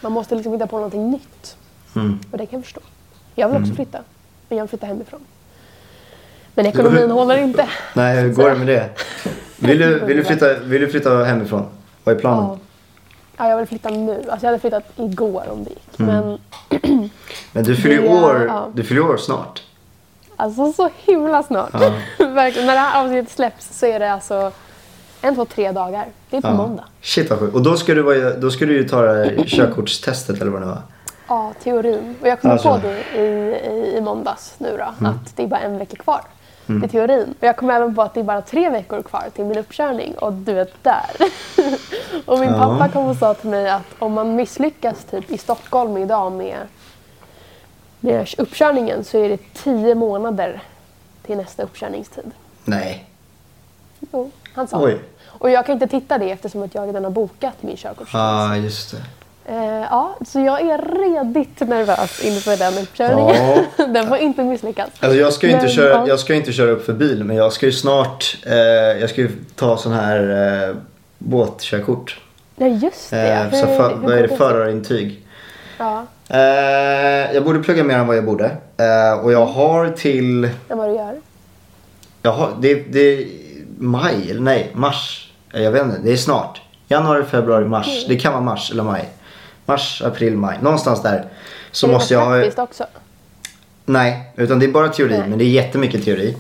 Man 0.02 0.12
måste 0.12 0.36
liksom 0.36 0.54
hitta 0.54 0.68
på 0.68 0.76
någonting 0.76 1.12
nytt. 1.12 1.56
Mm. 1.96 2.20
Och 2.32 2.38
det 2.38 2.46
kan 2.46 2.60
jag 2.60 2.64
förstå. 2.64 2.82
Jag 3.36 3.48
vill 3.48 3.56
också 3.58 3.66
Mm. 3.66 3.76
flytta. 3.76 4.00
Men 4.50 4.58
jag 4.58 4.64
vill 4.66 4.70
flytta 4.70 4.86
hemifrån. 4.86 5.20
Men 6.56 6.66
ekonomin 6.66 7.12
håller 7.12 7.38
inte. 7.38 7.70
Nej, 7.94 8.22
hur 8.22 8.34
går 8.34 8.50
det 8.50 8.56
med 8.56 8.68
det? 8.68 8.90
Vill 9.60 9.80
du, 9.80 10.00
vill 10.00 10.18
du, 10.18 10.24
flytta, 10.24 10.60
vill 10.60 10.82
du 10.82 10.88
flytta 10.88 11.24
hemifrån? 11.24 11.66
Vad 12.04 12.16
är 12.16 12.20
planen? 12.20 12.44
Ja. 12.50 12.58
Ja, 13.38 13.50
jag 13.50 13.58
vill 13.58 13.68
flytta 13.68 13.90
nu. 13.90 14.14
Alltså 14.30 14.46
jag 14.46 14.52
hade 14.52 14.60
flyttat 14.60 14.84
igår 14.96 15.44
om 15.52 15.64
det 15.64 15.70
gick. 15.70 16.00
Mm. 16.00 16.16
Men 16.16 17.10
Men 17.52 17.64
du 17.64 17.76
fyller 17.76 17.96
ju 17.96 18.02
Det- 18.02 18.24
år, 18.24 18.46
ja. 18.48 18.68
du 18.74 18.84
fyller 18.84 19.02
ju 19.02 19.08
år 19.08 19.18
snart. 19.18 19.62
alltså 20.36 20.74
så 20.74 20.90
himla 21.06 21.44
snart. 21.44 21.70
Ja. 21.74 21.92
Verkligen. 22.26 22.68
När 22.68 22.74
det 22.74 22.80
här 22.80 23.04
avsnittet 23.04 23.32
släpps 23.34 23.80
så 23.80 23.86
är 23.86 24.00
det 24.00 24.14
alltså 24.14 24.52
en, 25.22 25.36
två, 25.36 25.46
tre 25.46 25.72
dagar. 25.72 26.06
Det 26.30 26.38
är 26.38 26.42
på 26.42 26.50
måndag. 26.52 26.84
Shit 27.02 27.30
vad 27.30 27.40
sjukt. 27.40 27.56
Och 27.56 27.62
då 27.62 27.78
ska, 27.78 27.94
du 27.94 28.02
vara, 28.02 28.30
då 28.34 28.52
ska 28.52 28.66
du 28.66 28.74
ju 28.74 28.90
ta 28.90 29.02
det 29.02 29.14
här 29.14 29.44
körkortstestet 29.48 30.42
eller 30.42 30.52
vad 30.52 30.62
det 30.62 30.66
var. 30.66 30.82
Ja, 31.28 31.54
teorin. 31.64 32.16
Och 32.22 32.28
jag 32.28 32.42
kom 32.42 32.52
Alltså. 32.52 32.70
på 32.74 32.88
det 32.88 33.22
i, 33.22 33.22
i, 33.22 33.98
i 33.98 34.02
måndags 34.02 34.54
nu 34.58 34.78
då. 34.78 34.94
Mm. 35.00 35.12
Att 35.12 35.36
det 35.36 35.44
är 35.44 35.48
bara 35.48 35.60
en 35.60 35.78
vecka 35.78 35.96
kvar. 35.96 36.22
Det 36.66 36.86
är 36.86 36.88
teorin. 36.88 37.36
Och 37.40 37.48
jag 37.48 37.58
kom 37.58 37.70
även 37.70 37.96
på 37.96 38.02
att 38.02 38.14
det 38.14 38.20
är 38.20 38.24
bara 38.24 38.42
tre 38.42 38.70
veckor 38.70 39.02
kvar 39.02 39.24
till 39.36 39.46
min 39.46 39.58
uppkörning. 39.58 40.16
Och 40.18 40.34
du 40.34 40.60
är 40.60 40.68
där. 40.82 41.12
och 42.26 42.40
min 42.40 42.50
Ja. 42.50 42.58
pappa 42.58 42.90
kom 42.90 43.06
och 43.06 43.16
sa 43.16 43.34
till 43.34 43.50
mig 43.50 43.70
att 43.70 43.86
om 44.00 44.14
man 44.14 44.36
misslyckas 44.36 45.04
typ 45.04 45.32
i 45.32 45.38
Stockholm 45.38 45.98
idag 45.98 46.32
med, 46.32 46.58
med 48.00 48.28
uppkörningen 48.38 49.04
så 49.04 49.18
är 49.18 49.30
det 49.30 49.54
tio 49.54 49.96
månader 49.96 50.64
till 51.22 51.38
nästa 51.38 51.64
uppkörningstid. 51.64 52.32
Nej. 52.66 53.06
Jo, 54.12 54.32
han 54.54 54.68
sa 54.68 54.84
Oj. 54.84 55.00
Och 55.26 55.50
jag 55.50 55.66
kan 55.66 55.74
inte 55.74 55.88
titta 55.88 56.18
det 56.18 56.32
eftersom 56.32 56.64
att 56.64 56.76
jag 56.76 56.88
redan 56.88 57.04
har 57.04 57.12
bokat 57.12 57.64
min 57.64 57.78
körkortstest. 57.78 58.14
Ja, 58.14 58.50
ah, 58.52 58.56
just 58.56 58.92
det. 58.92 59.04
Eh, 59.52 59.58
ja, 59.90 60.18
så 60.28 60.40
jag 60.40 60.62
är 60.62 60.78
redigt 60.78 61.60
nervös 61.60 62.24
inför 62.26 62.58
den 62.58 62.84
uppkörningen. 62.84 63.64
den 63.94 64.08
får 64.08 64.18
inte 64.18 64.44
misslyckas. 64.44 64.90
Alltså 65.00 65.18
jag 65.18 65.34
ska 65.34 65.48
inte 65.48 65.60
Men, 65.62 65.70
köra, 65.70 65.90
ja. 65.90 66.08
jag 66.08 66.20
ska 66.20 66.34
inte 66.34 66.52
köra 66.52 66.72
upp 66.72 66.86
för 66.86 66.94
bil 66.94 67.24
men 67.24 67.36
jag 67.36 67.54
ska 67.54 67.66
ju 67.66 67.72
snart, 67.72 68.38
eh, 68.46 68.56
jag 69.02 69.10
ska 69.10 69.28
ta 69.56 69.78
sån 69.78 69.92
här 69.94 70.70
eh, 70.70 70.76
båtkörkort. 71.18 72.20
Ja, 72.56 72.68
just 72.68 73.10
det. 73.10 73.34
Eh, 73.34 73.52
så 73.52 73.66
Hur- 73.66 73.78
för, 73.78 73.96
vad 73.96 74.18
är 74.18 74.28
det, 74.28 74.38
förarintyg. 74.38 75.26
Ja, 75.78 76.06
Eh, 76.34 77.34
jag 77.34 77.44
borde 77.44 77.60
plugga 77.60 77.84
mer 77.84 77.96
än 77.96 78.08
vad 78.08 78.18
jag 78.18 78.26
borde. 78.26 78.46
Eh, 78.78 79.24
och 79.24 79.32
jag 79.32 79.46
har 79.46 79.90
till, 79.90 80.44
än 80.70 80.78
vad 80.78 80.90
du 80.90 80.96
gör. 80.96 81.16
jag 82.22 82.32
har, 82.32 82.50
det, 82.60 82.74
det, 82.76 83.28
maj, 83.78 84.32
eller 84.32 84.42
nej, 84.42 84.70
mars. 84.74 85.32
Jag 85.54 85.72
vet 85.72 85.82
inte, 85.82 85.98
det 86.04 86.12
är 86.12 86.18
snart. 86.18 86.62
Januari, 86.88 87.24
februari, 87.24 87.66
mars. 87.66 88.06
Det 88.08 88.16
kan 88.20 88.34
vara 88.34 88.44
mars 88.44 88.72
eller 88.72 88.84
maj. 88.84 89.10
Mars, 89.66 90.02
april, 90.06 90.38
maj. 90.38 90.58
Någonstans 90.62 91.02
där. 91.02 91.26
Så 91.72 91.86
är 91.86 91.90
det 91.90 91.94
måste 91.94 92.14
jag 92.14 92.32
praktiskt 92.32 92.60
också? 92.60 92.86
Nej, 93.86 94.32
utan 94.36 94.60
det 94.60 94.66
är 94.66 94.72
bara 94.72 94.90
teori. 94.90 95.18
Nej. 95.20 95.30
Men 95.30 95.38
det 95.38 95.44
är 95.44 95.50
jättemycket 95.50 96.06
teori. 96.06 96.38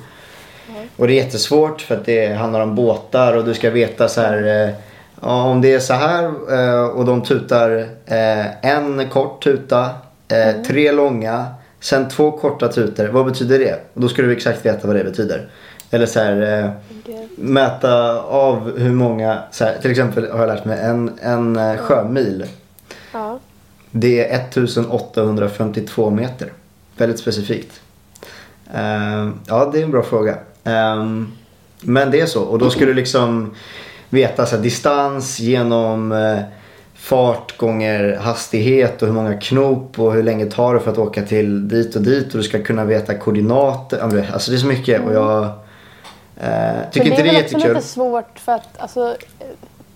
Och 0.98 1.08
det 1.08 1.14
är 1.14 1.24
jättesvårt 1.24 1.82
för 1.82 1.96
att 1.96 2.06
det 2.06 2.34
handlar 2.34 2.62
om 2.62 2.76
båtar 2.76 3.38
och 3.38 3.46
du 3.46 3.54
ska 3.54 3.70
veta 3.70 4.08
så 4.08 4.22
här. 4.22 4.68
Eh, 4.68 4.74
ja, 5.22 5.44
om 5.44 5.62
det 5.62 5.74
är 5.74 5.80
så 5.80 5.94
här 5.94 6.24
eh, 6.52 6.84
och 6.84 7.06
de 7.06 7.24
tutar 7.24 7.88
eh, 8.06 8.66
en 8.66 9.10
kort 9.10 9.44
tuta, 9.44 9.90
eh, 10.28 10.62
tre 10.68 10.92
långa, 10.92 11.46
sen 11.80 12.10
två 12.10 12.32
korta 12.32 12.68
tutor. 12.68 13.08
Vad 13.08 13.26
betyder 13.26 13.60
det? 13.60 13.74
Och 13.94 14.02
då 14.02 14.08
ska 14.10 14.22
du 14.22 14.32
exakt 14.32 14.66
veta 14.66 14.88
vad 14.88 14.96
det 14.96 15.04
betyder. 15.04 15.50
Eller 15.92 16.06
så 16.06 16.20
här. 16.20 16.60
Eh, 16.60 16.70
mäta 17.36 18.22
av 18.22 18.80
hur 18.80 18.92
många, 18.92 19.44
så 19.52 19.66
här, 19.66 19.78
till 19.82 19.92
exempel 19.92 20.32
har 20.32 20.40
jag 20.40 20.48
lärt 20.48 20.66
mig 20.66 20.80
en, 20.80 21.12
en 21.22 21.78
sjömil. 21.78 22.46
Ja. 23.14 23.40
Det 23.92 24.28
är 24.32 24.36
1852 24.40 26.10
meter. 26.10 26.54
Väldigt 26.98 27.20
specifikt. 27.20 27.82
Ehm, 28.74 29.40
ja, 29.48 29.70
det 29.74 29.80
är 29.80 29.84
en 29.84 29.92
bra 29.92 30.04
fråga. 30.04 30.38
Ehm, 30.64 31.32
men 31.82 32.12
det 32.12 32.22
är 32.22 32.26
så. 32.26 32.44
Och 32.44 32.60
då 32.60 32.70
ska 32.70 32.86
du 32.86 32.94
liksom 32.94 33.56
veta 34.10 34.46
så 34.46 34.56
här, 34.56 34.64
distans 34.64 35.40
genom 35.40 36.12
eh, 36.12 36.40
fart 36.96 37.58
gånger 37.58 38.18
hastighet 38.22 39.02
och 39.02 39.08
hur 39.08 39.16
många 39.16 39.38
knop 39.38 40.00
och 40.00 40.14
hur 40.14 40.24
länge 40.24 40.46
tar 40.46 40.74
det 40.74 40.80
för 40.80 40.92
att 40.92 40.98
åka 40.98 41.22
till 41.24 41.68
dit 41.68 41.96
och 41.96 42.02
dit. 42.02 42.28
Och 42.32 42.38
du 42.38 42.44
ska 42.44 42.64
kunna 42.64 42.86
veta 42.86 43.14
koordinater. 43.18 44.08
Det- 44.08 44.28
Alltså 44.34 44.52
det 44.52 44.58
är 44.58 44.60
så 44.60 44.68
mycket 44.68 45.02
och 45.06 45.14
jag 45.14 45.44
eh, 45.44 46.90
tycker 46.92 47.08
inte 47.08 47.22
det 47.24 47.30
är 47.30 47.34
väl 47.34 47.44
också 47.44 47.54
jättekul. 47.56 47.76
lite 47.76 47.88
svårt 47.88 48.40
för 48.40 48.52
att 48.52 48.68
alltså, 48.78 49.16
eh, 49.40 49.46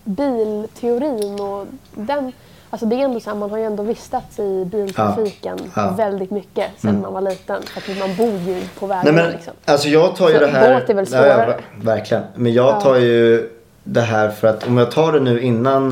bilteorin 0.03 1.39
och 1.39 1.65
den, 1.95 2.31
alltså 2.75 2.85
det 2.85 2.95
är 2.95 2.99
ändå 3.05 3.19
så 3.19 3.29
här, 3.29 3.37
man 3.37 3.49
har 3.51 3.57
ju 3.57 3.63
ändå 3.63 3.83
vistats 3.83 4.39
i 4.39 4.65
biltrafiken 4.65 5.57
Ja. 5.63 5.69
Ja. 5.81 5.91
väldigt 5.97 6.31
mycket 6.31 6.65
sedan 6.77 6.89
Mm. 6.89 7.01
man 7.01 7.13
var 7.13 7.21
liten. 7.21 7.61
För 7.63 7.91
att 7.91 7.99
man 7.99 8.15
bor 8.15 8.27
ju 8.39 8.61
på 8.79 8.87
Nej 8.87 8.97
vägarna 8.97 9.11
men 9.21 9.31
liksom. 9.31 9.53
alltså 9.65 9.87
jag 9.87 10.15
tar 10.15 10.27
ju 10.29 10.33
Så 10.35 10.39
det 10.39 10.47
här. 10.47 10.79
båt 10.79 10.89
är 10.89 10.93
väl 10.93 11.05
Ja, 11.11 11.17
ja, 11.17 11.33
svårare? 11.33 11.51
ver- 11.51 11.85
verkligen. 11.85 12.23
Men 12.35 12.53
jag 12.53 12.65
Ja. 12.75 12.81
tar 12.81 12.95
ju 12.95 13.49
det 13.83 14.01
här 14.01 14.29
för 14.29 14.47
att 14.47 14.67
om 14.67 14.77
jag 14.77 14.91
tar 14.91 15.11
det 15.11 15.19
nu 15.19 15.41
innan 15.41 15.91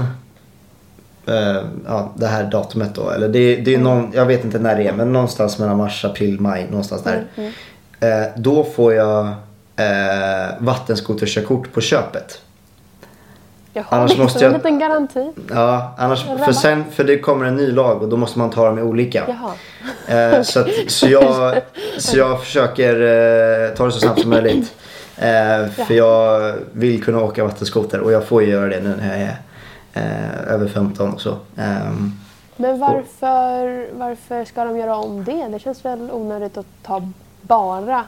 eh, 1.28 1.62
ja, 1.88 2.12
det 2.16 2.28
här 2.28 2.44
datumet 2.44 2.96
då. 2.96 3.10
Eller 3.10 3.28
det, 3.30 3.56
det 3.56 3.72
är 3.74 3.78
Mm. 3.80 3.84
någon, 3.98 4.12
jag 4.16 4.26
vet 4.26 4.44
inte 4.46 4.60
när 4.60 4.76
det 4.76 4.84
är 4.88 4.94
men 4.94 5.14
någonstans 5.14 5.60
mellan 5.60 5.78
mars, 5.78 6.06
april, 6.06 6.40
maj. 6.40 6.68
Någonstans 6.70 7.04
där. 7.04 7.24
Mm, 7.36 7.52
Eh, 8.00 8.28
då 8.36 8.64
får 8.64 8.94
jag 8.94 9.26
eh, 9.76 10.50
vattenskoterkörkort 10.60 11.74
på 11.74 11.82
köpet. 11.82 12.42
Jaha, 13.74 13.86
annars 13.90 14.10
liksom 14.10 14.24
måste 14.24 14.40
jag- 14.44 14.52
en 14.54 14.58
liten 14.58 14.80
garanti. 14.80 15.32
Ja, 15.50 15.94
annars, 15.98 16.26
för, 16.46 16.52
sen, 16.54 16.84
för 16.92 17.04
det 17.04 17.20
kommer 17.20 17.46
en 17.46 17.56
ny 17.56 17.72
lag 17.72 18.02
och 18.04 18.10
då 18.10 18.18
måste 18.18 18.40
man 18.40 18.50
ta 18.50 18.66
dem 18.66 18.80
i 18.80 18.82
olika. 18.82 19.24
Eh, 20.08 20.42
så, 20.42 20.60
att, 20.60 20.68
så, 20.88 21.08
jag, 21.08 21.56
så 21.98 22.18
jag 22.18 22.40
försöker 22.44 22.94
eh, 23.70 23.76
ta 23.76 23.86
det 23.86 23.92
så 23.92 24.00
snabbt 24.00 24.22
som 24.22 24.30
möjligt. 24.30 24.74
Eh, 25.18 25.68
för 25.86 25.94
jag 25.94 26.54
vill 26.72 27.04
kunna 27.04 27.22
åka 27.22 27.44
vattenskoter 27.44 28.00
och 28.00 28.12
jag 28.12 28.24
får 28.24 28.44
ju 28.44 28.50
göra 28.50 28.68
det 28.70 28.80
nu 28.80 28.96
när 28.98 29.10
jag 29.20 29.20
är 29.22 29.38
eh, 29.94 30.54
över 30.54 30.68
15 30.68 31.14
och 31.14 31.22
så. 31.22 31.30
Ehm, 31.58 32.12
Men 32.56 32.80
varför, 32.80 33.88
varför 34.00 34.46
ska 34.46 34.66
de 34.66 34.78
göra 34.78 34.96
om 34.96 35.24
det? 35.24 35.48
Det 35.52 35.60
känns 35.60 35.86
väl 35.86 36.10
onödigt 36.12 36.58
att 36.58 36.66
ta 36.84 37.02
bara... 37.42 38.04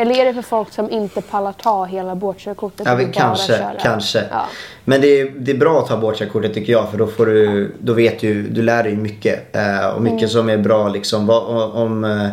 Eller 0.00 0.14
är 0.20 0.24
det 0.24 0.34
för 0.34 0.42
folk 0.42 0.72
som 0.72 0.90
inte 0.90 1.22
pallar 1.22 1.52
ta 1.52 1.84
hela 1.84 2.14
båtkörkortet 2.14 2.86
ja, 2.86 2.92
och 2.92 2.98
bara 2.98 3.08
kanske, 3.12 3.64
kanske. 3.82 4.24
Ja. 4.30 4.46
Men 4.84 5.00
det 5.00 5.20
är, 5.20 5.32
det 5.36 5.50
är 5.50 5.56
bra 5.56 5.78
att 5.78 5.86
ta 5.86 5.96
båtkörkortet 5.96 6.54
tycker 6.54 6.72
jag 6.72 6.90
för 6.90 6.98
då 6.98 7.06
får 7.06 7.26
du, 7.26 7.72
då 7.78 7.92
vet 7.92 8.20
du, 8.20 8.42
du 8.42 8.62
lär 8.62 8.82
dig 8.82 8.96
mycket. 8.96 9.56
Eh, 9.56 9.86
och 9.88 10.02
mycket 10.02 10.18
Mm. 10.18 10.28
som 10.28 10.48
är 10.48 10.56
bra 10.58 10.88
liksom. 10.88 11.26
Vad, 11.26 11.42
om 11.76 12.04
eh, 12.04 12.28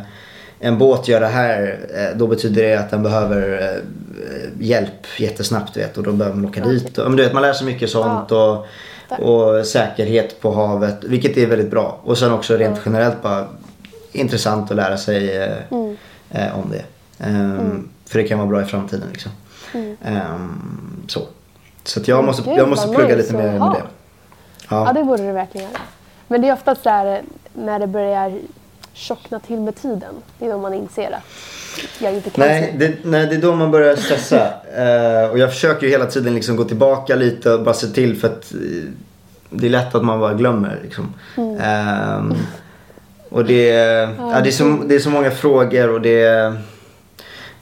en 0.59 0.77
båt 0.77 1.07
gör 1.07 1.19
det 1.19 1.27
här 1.27 1.79
eh, 1.95 2.17
då 2.17 2.27
betyder 2.27 2.63
det 2.63 2.75
att 2.75 2.91
den 2.91 3.03
behöver 3.03 3.61
eh, 3.61 3.81
hjälp 4.65 5.07
jättesnabbt 5.19 5.77
vet 5.77 5.97
och 5.97 6.03
då 6.03 6.11
behöver 6.11 6.37
man 6.37 6.49
åka 6.49 6.61
Okej. 6.61 6.73
dit. 6.73 6.97
Och, 6.97 7.07
men 7.09 7.17
du 7.17 7.23
vet 7.23 7.33
man 7.33 7.41
lär 7.41 7.53
sig 7.53 7.65
mycket 7.65 7.89
sånt 7.89 8.31
och, 8.31 8.65
Tack. 9.09 9.19
och 9.19 9.65
säkerhet 9.67 10.41
på 10.41 10.51
havet 10.51 11.03
vilket 11.03 11.37
är 11.37 11.45
väldigt 11.47 11.71
bra. 11.71 11.99
Och 12.03 12.17
sen 12.17 12.31
också 12.31 12.57
rent 12.57 12.75
Ja. 12.77 12.81
generellt 12.85 13.21
bara 13.21 13.47
intressant 14.11 14.71
att 14.71 14.77
lära 14.77 14.97
sig 14.97 15.35
Mm. 15.71 15.97
eh, 16.31 16.59
om 16.59 16.71
det. 16.71 16.81
Ehm, 17.19 17.89
För 18.05 18.19
det 18.19 18.27
kan 18.27 18.37
vara 18.39 18.49
bra 18.49 18.61
i 18.61 18.65
framtiden 18.65 19.07
liksom. 19.11 19.31
Mm. 19.73 19.97
Ehm, 20.05 21.03
så. 21.07 21.21
Så 21.83 21.99
jag 22.05 22.23
måste, 22.23 22.43
gud, 22.49 22.57
jag 22.59 22.69
måste 22.69 22.87
plugga 22.95 23.15
lite 23.15 23.33
mer 23.33 23.43
med 23.51 23.59
ha. 23.59 23.73
det. 23.73 23.83
Ja, 24.69 24.85
Ja. 24.87 24.93
det 24.93 25.03
borde 25.03 25.23
du 25.27 25.31
verkligen 25.31 25.67
göra. 25.69 25.81
Men 26.27 26.41
det 26.41 26.47
är 26.49 26.53
ofta 26.53 26.75
så 26.75 26.89
här 26.89 27.21
när 27.53 27.79
det 27.79 27.87
börjar 27.87 28.39
tjockna 28.93 29.39
till 29.39 29.59
med 29.59 29.75
tiden. 29.75 30.13
Det 30.39 30.45
är 30.45 30.49
då 30.51 30.57
man 30.57 30.73
inser 30.73 31.11
att 31.11 31.23
jag 31.99 32.13
inte 32.13 32.29
kan 32.29 32.47
Nej, 32.47 32.75
det, 32.79 32.93
nej, 33.03 33.27
det 33.27 33.35
är 33.35 33.41
då 33.41 33.55
man 33.55 33.71
börjar 33.71 33.95
stressa. 33.95 34.49
Eh, 34.75 35.29
och 35.31 35.39
jag 35.39 35.53
försöker 35.53 35.85
ju 35.85 35.91
hela 35.91 36.05
tiden 36.05 36.35
liksom 36.35 36.55
gå 36.55 36.63
tillbaka 36.63 37.15
lite 37.15 37.51
och 37.53 37.63
bara 37.63 37.73
se 37.75 37.87
till 37.87 38.17
för 38.19 38.27
att 38.27 38.53
eh, 38.53 38.59
det 39.49 39.65
är 39.67 39.69
lätt 39.71 39.95
att 39.95 40.03
man 40.05 40.19
bara 40.19 40.33
glömmer. 40.33 40.79
Liksom. 40.83 41.13
Mm. 41.37 41.57
Ehm, 41.59 42.33
och 43.29 43.45
det, 43.45 43.63
ja, 44.17 44.41
det, 44.43 44.49
är 44.49 44.51
så, 44.51 44.63
det 44.85 44.95
är 44.95 44.99
så 44.99 45.09
många 45.09 45.31
frågor 45.31 45.89
och 45.89 46.01
det 46.01 46.53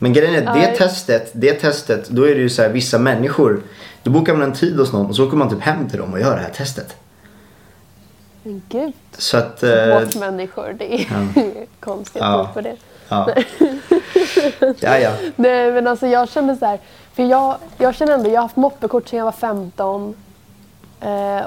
Men 0.03 0.13
grejen 0.13 0.47
är 0.47 0.53
det 0.53 0.69
Ja. 0.71 0.77
testet, 0.77 1.31
det 1.33 1.53
testet, 1.53 2.09
då 2.09 2.23
är 2.27 2.35
det 2.35 2.41
ju 2.41 2.49
så 2.49 2.61
här 2.61 2.69
vissa 2.69 2.99
människor 2.99 3.61
Då 4.03 4.11
bokar 4.11 4.33
man 4.33 4.41
en 4.43 4.53
tid 4.53 4.77
hos 4.79 4.93
någon 4.93 5.05
och 5.05 5.15
så 5.15 5.27
åker 5.27 5.37
man 5.37 5.49
typ 5.49 5.61
hem 5.61 5.89
till 5.89 5.99
dem 5.99 6.13
och 6.13 6.19
gör 6.19 6.35
det 6.35 6.41
här 6.41 6.49
testet. 6.49 6.95
Men 8.43 8.61
gud, 8.69 8.93
Så 9.17 9.37
att... 9.37 9.63
Eh, 9.63 9.99
båtmänniskor, 9.99 10.75
det 10.79 10.93
är 10.93 11.07
konstigt 11.79 12.21
Ja. 12.21 12.51
på 12.53 12.61
det. 12.61 12.75
ja. 13.09 13.29
ja, 14.79 14.97
ja. 14.99 15.11
Nej 15.35 15.71
men 15.71 15.87
alltså 15.87 16.07
jag 16.07 16.29
kände 16.29 16.55
så 16.55 16.65
här, 16.65 16.79
för 17.13 17.23
jag, 17.23 17.55
jag 17.77 17.95
känner 17.95 18.13
ändå, 18.13 18.29
jag 18.29 18.35
har 18.35 18.41
haft 18.41 18.55
moppekort 18.55 19.07
sedan 19.07 19.17
jag 19.19 19.25
var 19.25 19.31
15 19.31 20.09
eh, 20.09 20.15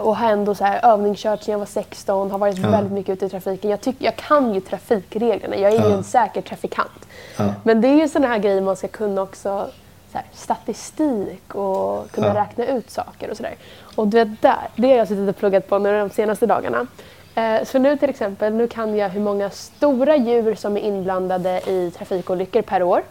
och 0.00 0.16
har 0.16 0.28
ändå 0.32 0.54
så 0.54 0.64
här 0.64 0.92
övningskört 0.92 1.42
sedan 1.42 1.52
jag 1.52 1.58
var 1.58 1.66
16, 1.66 2.30
har 2.30 2.38
varit 2.38 2.58
Ja. 2.58 2.70
väldigt 2.70 2.92
mycket 2.92 3.12
ute 3.12 3.26
i 3.26 3.28
trafiken. 3.28 3.70
Jag, 3.70 3.80
tycker, 3.80 4.04
jag 4.04 4.16
kan 4.16 4.54
ju 4.54 4.60
trafikreglerna, 4.60 5.56
jag 5.56 5.72
är 5.72 5.78
ju 5.78 5.88
Ja. 5.90 5.96
en 5.96 6.04
säker 6.04 6.42
trafikant. 6.42 7.06
Ja. 7.36 7.54
Men 7.64 7.80
det 7.80 7.88
är 7.88 7.94
ju 8.00 8.08
sådana 8.08 8.28
här 8.28 8.38
grejer 8.38 8.60
man 8.60 8.76
ska 8.76 8.88
kunna 8.88 9.22
också, 9.22 9.68
så 10.12 10.18
här, 10.18 10.26
statistik 10.32 11.54
och 11.54 12.10
kunna 12.10 12.34
räkna 12.34 12.66
ut 12.66 12.90
saker 12.90 13.30
och 13.30 13.36
sådär. 13.36 13.54
Och 13.96 14.08
du 14.08 14.24
vet 14.24 14.42
där, 14.42 14.68
det 14.76 14.88
har 14.90 14.96
jag 14.96 15.08
suttit 15.08 15.28
och 15.28 15.36
pluggat 15.36 15.68
på 15.68 15.78
nu 15.78 15.98
de 15.98 16.10
senaste 16.10 16.46
dagarna. 16.46 16.86
Eh, 17.34 17.64
Så 17.64 17.78
nu 17.78 17.96
till 17.96 18.10
exempel, 18.10 18.52
nu 18.54 18.68
kan 18.68 18.96
jag 18.96 19.08
hur 19.08 19.20
många 19.20 19.50
stora 19.50 20.16
djur 20.16 20.54
som 20.54 20.76
är 20.76 20.80
inblandade 20.80 21.60
i 21.70 21.90
trafikolyckor 21.98 22.62
per 22.62 22.82
år. 22.82 23.02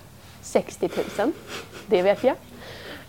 60 0.42 0.90
000. 1.18 1.32
Det 1.86 2.02
vet 2.02 2.24
jag. 2.24 2.36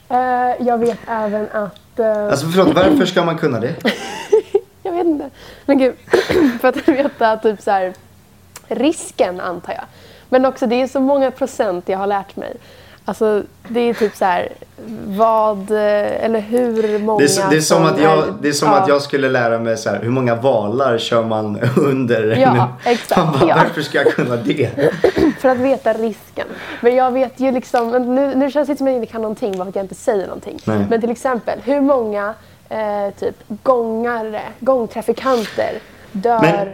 Eh, 0.08 0.54
Jag 0.66 0.78
vet 0.78 0.98
även 1.08 1.48
att... 1.52 1.70
eh, 1.98 2.26
Alltså 2.28 2.46
förlåt, 2.46 2.74
varför 2.74 3.06
ska 3.06 3.24
man 3.24 3.38
kunna 3.38 3.60
det? 3.60 3.74
jag 4.82 4.92
vet 4.92 5.06
inte. 5.06 5.30
Men 5.66 5.78
gud, 5.78 5.94
för 6.60 6.68
att 6.68 6.88
veta 6.88 7.36
typ 7.36 7.60
så 7.60 7.70
här, 7.70 7.92
risken 8.68 9.40
antar 9.40 9.72
jag. 9.72 9.84
Men 10.28 10.44
också 10.46 10.66
det 10.66 10.82
är 10.82 10.86
så 10.86 11.00
många 11.00 11.30
procent 11.30 11.88
jag 11.88 11.98
har 11.98 12.06
lärt 12.06 12.36
mig. 12.36 12.56
Alltså 13.08 13.42
det 13.68 13.80
är 13.80 13.94
typ 13.94 14.16
så 14.16 14.24
här 14.24 14.48
vad 15.06 15.70
eh, 15.70 16.24
eller 16.24 16.40
hur 16.40 16.98
många 16.98 17.18
Det 17.18 17.38
är, 17.38 17.50
det 17.50 17.56
är 17.56 17.60
som, 17.60 17.84
att 17.84 18.00
jag, 18.00 18.18
är- 18.18 18.32
det 18.40 18.48
är 18.48 18.52
som 18.52 18.68
ja. 18.68 18.76
att 18.76 18.88
jag 18.88 19.02
skulle 19.02 19.28
lära 19.28 19.58
mig 19.58 19.76
så 19.76 19.90
här, 19.90 20.00
hur 20.02 20.10
många 20.10 20.34
valar 20.34 20.98
kör 20.98 21.22
man 21.24 21.58
under 21.76 22.36
Ja, 22.36 22.48
en- 22.48 22.62
exakt, 22.92 23.20
Man 23.20 23.32
bara, 23.32 23.48
ja. 23.48 23.56
Varför 23.56 23.82
ska 23.82 23.98
jag 23.98 24.12
kunna 24.12 24.36
det? 24.36 24.70
För 25.40 25.48
att 25.48 25.58
veta 25.58 25.92
risken. 25.92 26.46
Men 26.80 26.94
jag 26.94 27.10
vet 27.10 27.40
ju 27.40 27.50
liksom, 27.50 27.90
nu, 28.14 28.34
nu 28.34 28.50
känns 28.50 28.68
det 28.68 28.76
som 28.76 28.86
att 28.86 28.92
jag 28.92 29.02
inte 29.02 29.12
kan 29.12 29.22
någonting 29.22 29.52
bara 29.58 29.64
för 29.64 29.68
att 29.68 29.76
jag 29.76 29.84
inte 29.84 29.94
säger 29.94 30.26
någonting. 30.26 30.58
Nej. 30.64 30.86
Men 30.90 31.00
till 31.00 31.10
exempel, 31.10 31.58
hur 31.64 31.80
många 31.80 32.34
eh, 32.68 33.14
typ 33.20 33.34
gångare, 33.62 34.40
gångtrafikanter 34.60 35.78
dör 36.12 36.40
Men- 36.40 36.68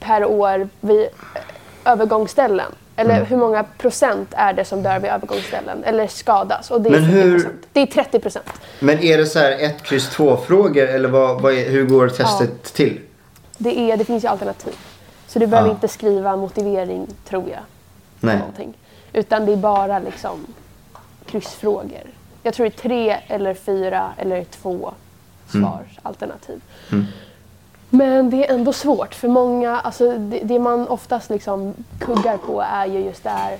per 0.00 0.24
år 0.24 0.68
vid 0.80 1.00
eh, 1.00 1.92
övergångsställen? 1.92 2.72
Eller 2.96 3.14
Mm. 3.14 3.26
hur 3.26 3.36
många 3.36 3.64
procent 3.78 4.28
är 4.36 4.52
det 4.52 4.64
som 4.64 4.82
dör 4.82 4.98
vid 4.98 5.10
övergångsställen? 5.10 5.84
Eller 5.84 6.06
skadas? 6.06 6.70
Och 6.70 6.80
det 6.80 6.88
är 6.88 7.00
Men 7.00 7.04
40 7.04 7.12
hur-. 7.20 7.48
Det 7.72 7.80
är 7.80 7.86
30 7.86 8.18
procent. 8.20 8.46
Men 8.80 8.98
är 8.98 9.18
det 9.18 9.26
så 9.26 9.38
här 9.38 9.52
ett 9.52 9.82
kryss 9.82 10.10
två 10.10 10.36
frågor 10.36 10.86
eller 10.88 11.08
vad, 11.08 11.40
vad 11.42 11.52
är, 11.54 11.70
hur 11.70 11.84
går 11.86 12.08
testet 12.08 12.64
till? 12.74 13.00
Det, 13.58 13.90
är, 13.90 13.96
det 13.96 14.04
finns 14.04 14.24
ju 14.24 14.28
alternativ. 14.28 14.74
Så 15.26 15.38
du 15.38 15.46
behöver 15.46 15.68
Ja. 15.68 15.74
inte 15.74 15.88
skriva 15.88 16.36
motivering, 16.36 17.06
tror 17.28 17.44
jag. 17.50 17.60
Nej. 18.20 18.38
någonting. 18.38 18.74
Utan 19.12 19.46
det 19.46 19.52
är 19.52 19.56
bara 19.56 19.98
liksom 19.98 20.46
kryssfrågor. 21.26 22.02
Jag 22.42 22.54
tror 22.54 22.66
det 22.66 22.74
är 22.74 22.78
tre 22.88 23.16
eller 23.28 23.54
fyra 23.54 24.10
eller 24.18 24.44
två 24.44 24.94
svarsalternativ. 25.50 26.60
Mm. 26.92 27.04
Men 27.96 28.30
det 28.30 28.48
är 28.48 28.54
ändå 28.54 28.72
svårt 28.72 29.14
för 29.14 29.28
många, 29.28 29.80
alltså 29.80 30.18
det, 30.18 30.40
det 30.42 30.58
man 30.58 30.88
oftast 30.88 31.30
liksom 31.30 31.74
kuggar 32.00 32.36
på 32.36 32.60
är 32.60 32.86
ju 32.86 32.98
just 32.98 33.22
det 33.22 33.30
här 33.30 33.58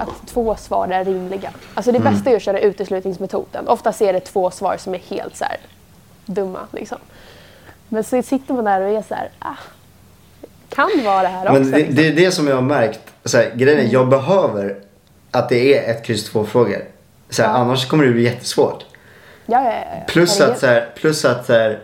att 0.00 0.28
två 0.28 0.56
svar 0.56 0.88
är 0.88 1.04
rimliga. 1.04 1.50
Alltså 1.74 1.92
det 1.92 2.00
bästa 2.00 2.30
är 2.30 2.36
att 2.36 2.42
köra 2.42 2.60
uteslutningsmetoden. 2.60 3.68
Oftast 3.68 4.02
är 4.02 4.12
det 4.12 4.20
två 4.20 4.50
svar 4.50 4.76
som 4.76 4.94
är 4.94 4.98
helt 4.98 5.36
så 5.36 5.44
här 5.44 5.56
dumma 6.26 6.60
liksom. 6.72 6.98
Men 7.88 8.04
så 8.04 8.22
sitter 8.22 8.54
man 8.54 8.64
där 8.64 8.80
och 8.80 8.88
är 8.88 9.02
så 9.02 9.14
här, 9.14 9.30
ah, 9.38 9.56
kan 10.68 10.90
vara 11.04 11.22
det 11.22 11.28
här 11.28 11.42
också. 11.42 11.52
Men 11.52 11.70
det, 11.70 11.76
liksom. 11.78 11.94
det 11.94 12.08
är 12.08 12.12
det 12.12 12.30
som 12.30 12.46
jag 12.46 12.54
har 12.54 12.62
märkt. 12.62 13.00
Så 13.24 13.36
här, 13.36 13.50
grejen 13.54 13.86
är, 13.86 13.92
jag 13.92 14.08
behöver 14.08 14.76
att 15.30 15.48
det 15.48 15.78
är 15.78 15.90
ett 15.90 16.04
kryss 16.04 16.30
två 16.30 16.44
frågor. 16.44 16.84
Så 17.30 17.42
här, 17.42 17.48
Ja. 17.48 17.56
Annars 17.56 17.88
kommer 17.88 18.04
det 18.04 18.10
bli 18.12 18.22
jättesvårt. 18.22 18.84
ja, 19.46 19.64
ja, 19.64 19.72
ja. 19.72 20.04
Plus 20.06 20.40
att, 20.40 20.58
så 20.58 20.80
plus 20.94 21.24
att 21.24 21.46
så 21.46 21.74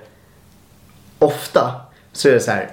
ofta 1.19 1.73
så 2.13 2.29
är 2.29 2.33
det 2.33 2.41
så 2.41 2.51
här. 2.51 2.71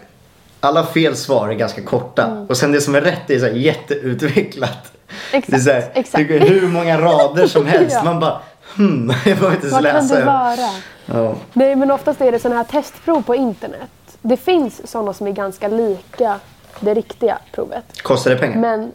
Alla 0.60 0.86
fel 0.86 1.16
svar 1.16 1.50
är 1.50 1.54
ganska 1.54 1.82
korta. 1.82 2.46
Och 2.50 2.58
sen 2.58 2.72
det 2.72 2.82
som 2.82 2.96
är 2.96 3.02
rätt 3.02 3.30
är 3.30 3.40
så 3.40 3.46
här 3.46 3.54
jätteutvecklat. 3.54 4.92
Exakt, 5.32 5.48
det 5.52 5.56
är 5.56 5.60
så 5.60 5.72
här, 5.72 5.92
exakt. 5.94 6.28
det 6.28 6.40
hur 6.40 6.68
många 6.68 7.02
rader 7.02 7.48
som 7.48 7.66
helst. 7.66 7.96
Ja. 7.96 8.04
Man 8.04 8.20
bara 8.20 8.42
hmm, 8.76 9.14
jag 9.26 9.38
behöver 9.38 9.56
inte 9.56 9.68
ens 9.68 9.74
Vad 9.74 9.86
kan 9.86 9.94
läsa. 9.96 10.20
det 10.20 10.26
vara? 10.26 10.70
Ja. 11.06 11.36
Nej, 11.54 11.76
men 11.76 11.92
oftast 11.92 12.22
är 12.22 12.32
det 12.32 12.40
sådana 12.40 12.56
här 12.58 12.64
testprov 12.64 13.22
på 13.22 13.36
internet. 13.36 13.90
Det 14.22 14.38
finns 14.38 14.92
sådana 14.92 15.14
som 15.14 15.28
är 15.28 15.32
ganska 15.32 15.68
lika 15.68 16.40
det 16.80 16.94
riktiga 16.94 17.38
provet. 17.52 18.02
Kostar 18.02 18.32
det 18.32 18.38
pengar? 18.38 18.58
Men 18.60 18.92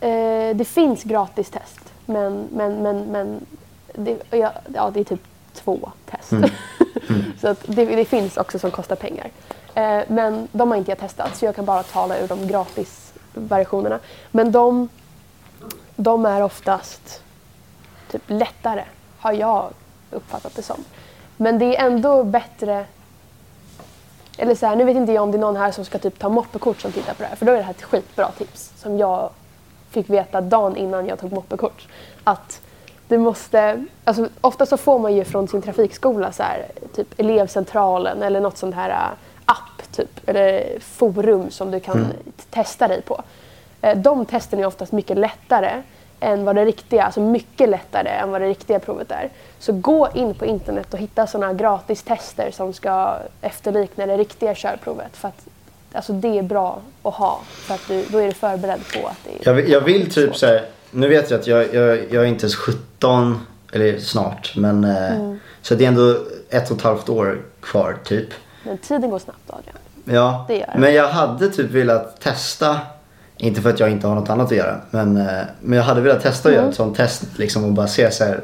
eh, 0.00 0.56
det 0.56 0.64
finns 0.64 1.02
gratis 1.02 1.50
test. 1.50 1.80
Men, 2.06 2.48
men, 2.52 2.82
men, 2.82 3.04
men 3.04 3.46
det, 3.94 4.16
ja, 4.30 4.52
ja, 4.74 4.90
det 4.94 5.00
är 5.00 5.04
typ 5.04 5.22
två 5.54 5.90
test. 6.10 6.32
Mm. 7.08 7.22
så 7.40 7.48
att 7.48 7.64
det, 7.66 7.84
det 7.84 8.04
finns 8.04 8.36
också 8.36 8.58
som 8.58 8.70
kostar 8.70 8.96
pengar. 8.96 9.30
Eh, 9.74 10.00
men 10.08 10.48
de 10.52 10.70
har 10.70 10.78
inte 10.78 10.90
jag 10.90 10.98
testat 10.98 11.36
så 11.36 11.44
jag 11.44 11.56
kan 11.56 11.64
bara 11.64 11.82
tala 11.82 12.18
ur 12.18 12.28
de 12.28 12.46
gratisversionerna. 12.46 13.98
Men 14.30 14.52
de, 14.52 14.88
de 15.96 16.26
är 16.26 16.42
oftast 16.42 17.22
typ 18.10 18.22
lättare, 18.26 18.84
har 19.18 19.32
jag 19.32 19.70
uppfattat 20.10 20.54
det 20.54 20.62
som. 20.62 20.84
Men 21.36 21.58
det 21.58 21.76
är 21.76 21.86
ändå 21.86 22.24
bättre 22.24 22.86
eller 24.38 24.54
så 24.54 24.66
här, 24.66 24.76
nu 24.76 24.84
vet 24.84 24.96
inte 24.96 25.12
jag 25.12 25.22
om 25.22 25.30
det 25.30 25.38
är 25.38 25.40
någon 25.40 25.56
här 25.56 25.72
som 25.72 25.84
ska 25.84 25.98
typ 25.98 26.18
ta 26.18 26.28
moppekort 26.28 26.80
som 26.80 26.92
tittar 26.92 27.14
på 27.14 27.22
det 27.22 27.28
här. 27.28 27.36
För 27.36 27.46
då 27.46 27.52
är 27.52 27.56
det 27.56 27.62
här 27.62 27.70
ett 27.70 27.82
skitbra 27.82 28.30
tips 28.30 28.72
som 28.76 28.98
jag 28.98 29.30
fick 29.90 30.10
veta 30.10 30.40
dagen 30.40 30.76
innan 30.76 31.06
jag 31.06 31.18
tog 31.18 31.32
moppekort. 31.32 31.88
Att 32.24 32.60
du 33.08 33.18
måste, 33.18 33.84
alltså 34.04 34.28
ofta 34.40 34.66
så 34.66 34.76
får 34.76 34.98
man 34.98 35.14
ju 35.16 35.24
från 35.24 35.48
sin 35.48 35.62
trafikskola 35.62 36.32
så 36.32 36.42
här, 36.42 36.66
typ 36.94 37.20
elevcentralen 37.20 38.22
eller 38.22 38.40
något 38.40 38.58
sånt 38.58 38.74
här 38.74 38.90
äh, 38.90 38.96
app 39.44 39.92
typ, 39.92 40.28
eller 40.28 40.78
forum 40.80 41.50
som 41.50 41.70
du 41.70 41.80
kan 41.80 42.04
t- 42.04 42.42
testa 42.50 42.88
dig 42.88 43.02
på. 43.02 43.22
Eh, 43.82 43.96
De 43.98 44.26
testen 44.26 44.58
är 44.60 44.66
oftast 44.66 44.92
mycket 44.92 45.16
lättare 45.18 45.82
än 46.20 46.44
vad 46.44 46.56
det 46.56 46.64
riktiga, 46.64 47.02
alltså 47.04 47.20
mycket 47.20 47.68
lättare 47.68 48.08
än 48.08 48.30
vad 48.30 48.40
det 48.40 48.48
riktiga 48.48 48.78
provet 48.78 49.10
är. 49.10 49.28
Så 49.58 49.72
gå 49.72 50.08
in 50.14 50.34
på 50.34 50.46
internet 50.46 50.94
och 50.94 50.98
hitta 51.00 51.26
sådana 51.26 51.52
gratis 51.52 52.02
tester 52.02 52.50
som 52.50 52.72
ska 52.72 53.16
efterlikna 53.40 54.06
det 54.06 54.16
riktiga 54.16 54.54
körprovet. 54.54 55.16
För 55.16 55.28
att 55.28 55.46
alltså 55.92 56.12
det 56.12 56.38
är 56.38 56.42
bra 56.42 56.78
att 57.02 57.14
ha 57.14 57.40
för 57.46 57.74
att 57.74 57.88
du, 57.88 58.04
då 58.08 58.18
är 58.18 58.26
du 58.26 58.32
förberedd 58.32 58.80
på 58.94 59.08
att 59.08 59.18
det 59.24 59.30
är 59.30 59.38
Jag, 59.44 59.54
vill- 59.54 59.70
jag 59.72 59.80
vill 59.80 60.14
typ 60.14 60.36
så 60.36 60.46
här, 60.46 60.64
nu 60.90 61.08
vet 61.08 61.30
jag 61.30 61.40
att 61.40 61.46
jag, 61.46 61.74
jag, 61.74 61.98
jag 62.10 62.22
är 62.22 62.24
inte 62.26 62.42
ens 62.44 62.56
17, 62.56 63.40
eller 63.72 63.98
snart, 63.98 64.52
men 64.56 64.84
eh, 64.84 65.12
Mm. 65.16 65.38
så 65.62 65.74
det 65.74 65.84
är 65.84 65.88
ändå 65.88 66.16
ett 66.50 66.70
och 66.70 66.76
ett 66.76 66.82
halvt 66.82 67.08
år 67.08 67.38
kvar 67.62 67.96
typ. 68.04 68.28
Men 68.64 68.78
tiden 68.78 69.10
går 69.10 69.18
snabbt 69.18 69.38
Adrian. 69.50 69.76
Ja, 70.04 70.44
Det 70.48 70.54
gör 70.58 70.66
det. 70.74 70.78
men 70.78 70.94
jag 70.94 71.08
hade 71.08 71.48
typ 71.48 71.70
velat 71.70 72.20
testa, 72.20 72.78
inte 73.36 73.60
för 73.62 73.70
att 73.70 73.80
jag 73.80 73.90
inte 73.90 74.06
har 74.06 74.14
något 74.14 74.30
annat 74.30 74.46
att 74.46 74.56
göra, 74.56 74.80
men, 74.90 75.16
eh, 75.16 75.26
men 75.60 75.76
jag 75.78 75.84
hade 75.84 76.00
velat 76.00 76.22
testa 76.22 76.48
att 76.48 76.52
göra 76.54 76.62
Mm. 76.62 76.70
ett 76.70 76.76
sånt 76.76 76.96
test 76.96 77.22
liksom 77.38 77.64
och 77.64 77.72
bara 77.72 77.86
se 77.86 78.10
så 78.10 78.24
här, 78.24 78.40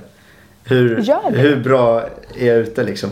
hur, 0.64 0.96
det. 0.96 1.38
hur 1.38 1.57
bra 1.64 2.00
är 2.38 2.46
jag 2.46 2.57
ute 2.57 2.83
liksom. 2.85 3.11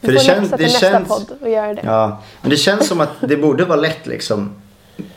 Du 0.00 0.06
får 0.06 0.14
läxa 0.14 0.56
till 0.56 0.66
nästa 0.66 1.00
podd 1.00 1.32
och 1.40 1.48
göra 1.50 1.74
det. 1.74 1.80
Ja, 1.84 2.22
men 2.40 2.50
det 2.50 2.56
känns 2.56 2.88
som 2.88 3.00
att 3.00 3.10
det 3.20 3.36
borde 3.36 3.64
vara 3.64 3.80
lätt 3.80 4.06
liksom. 4.06 4.54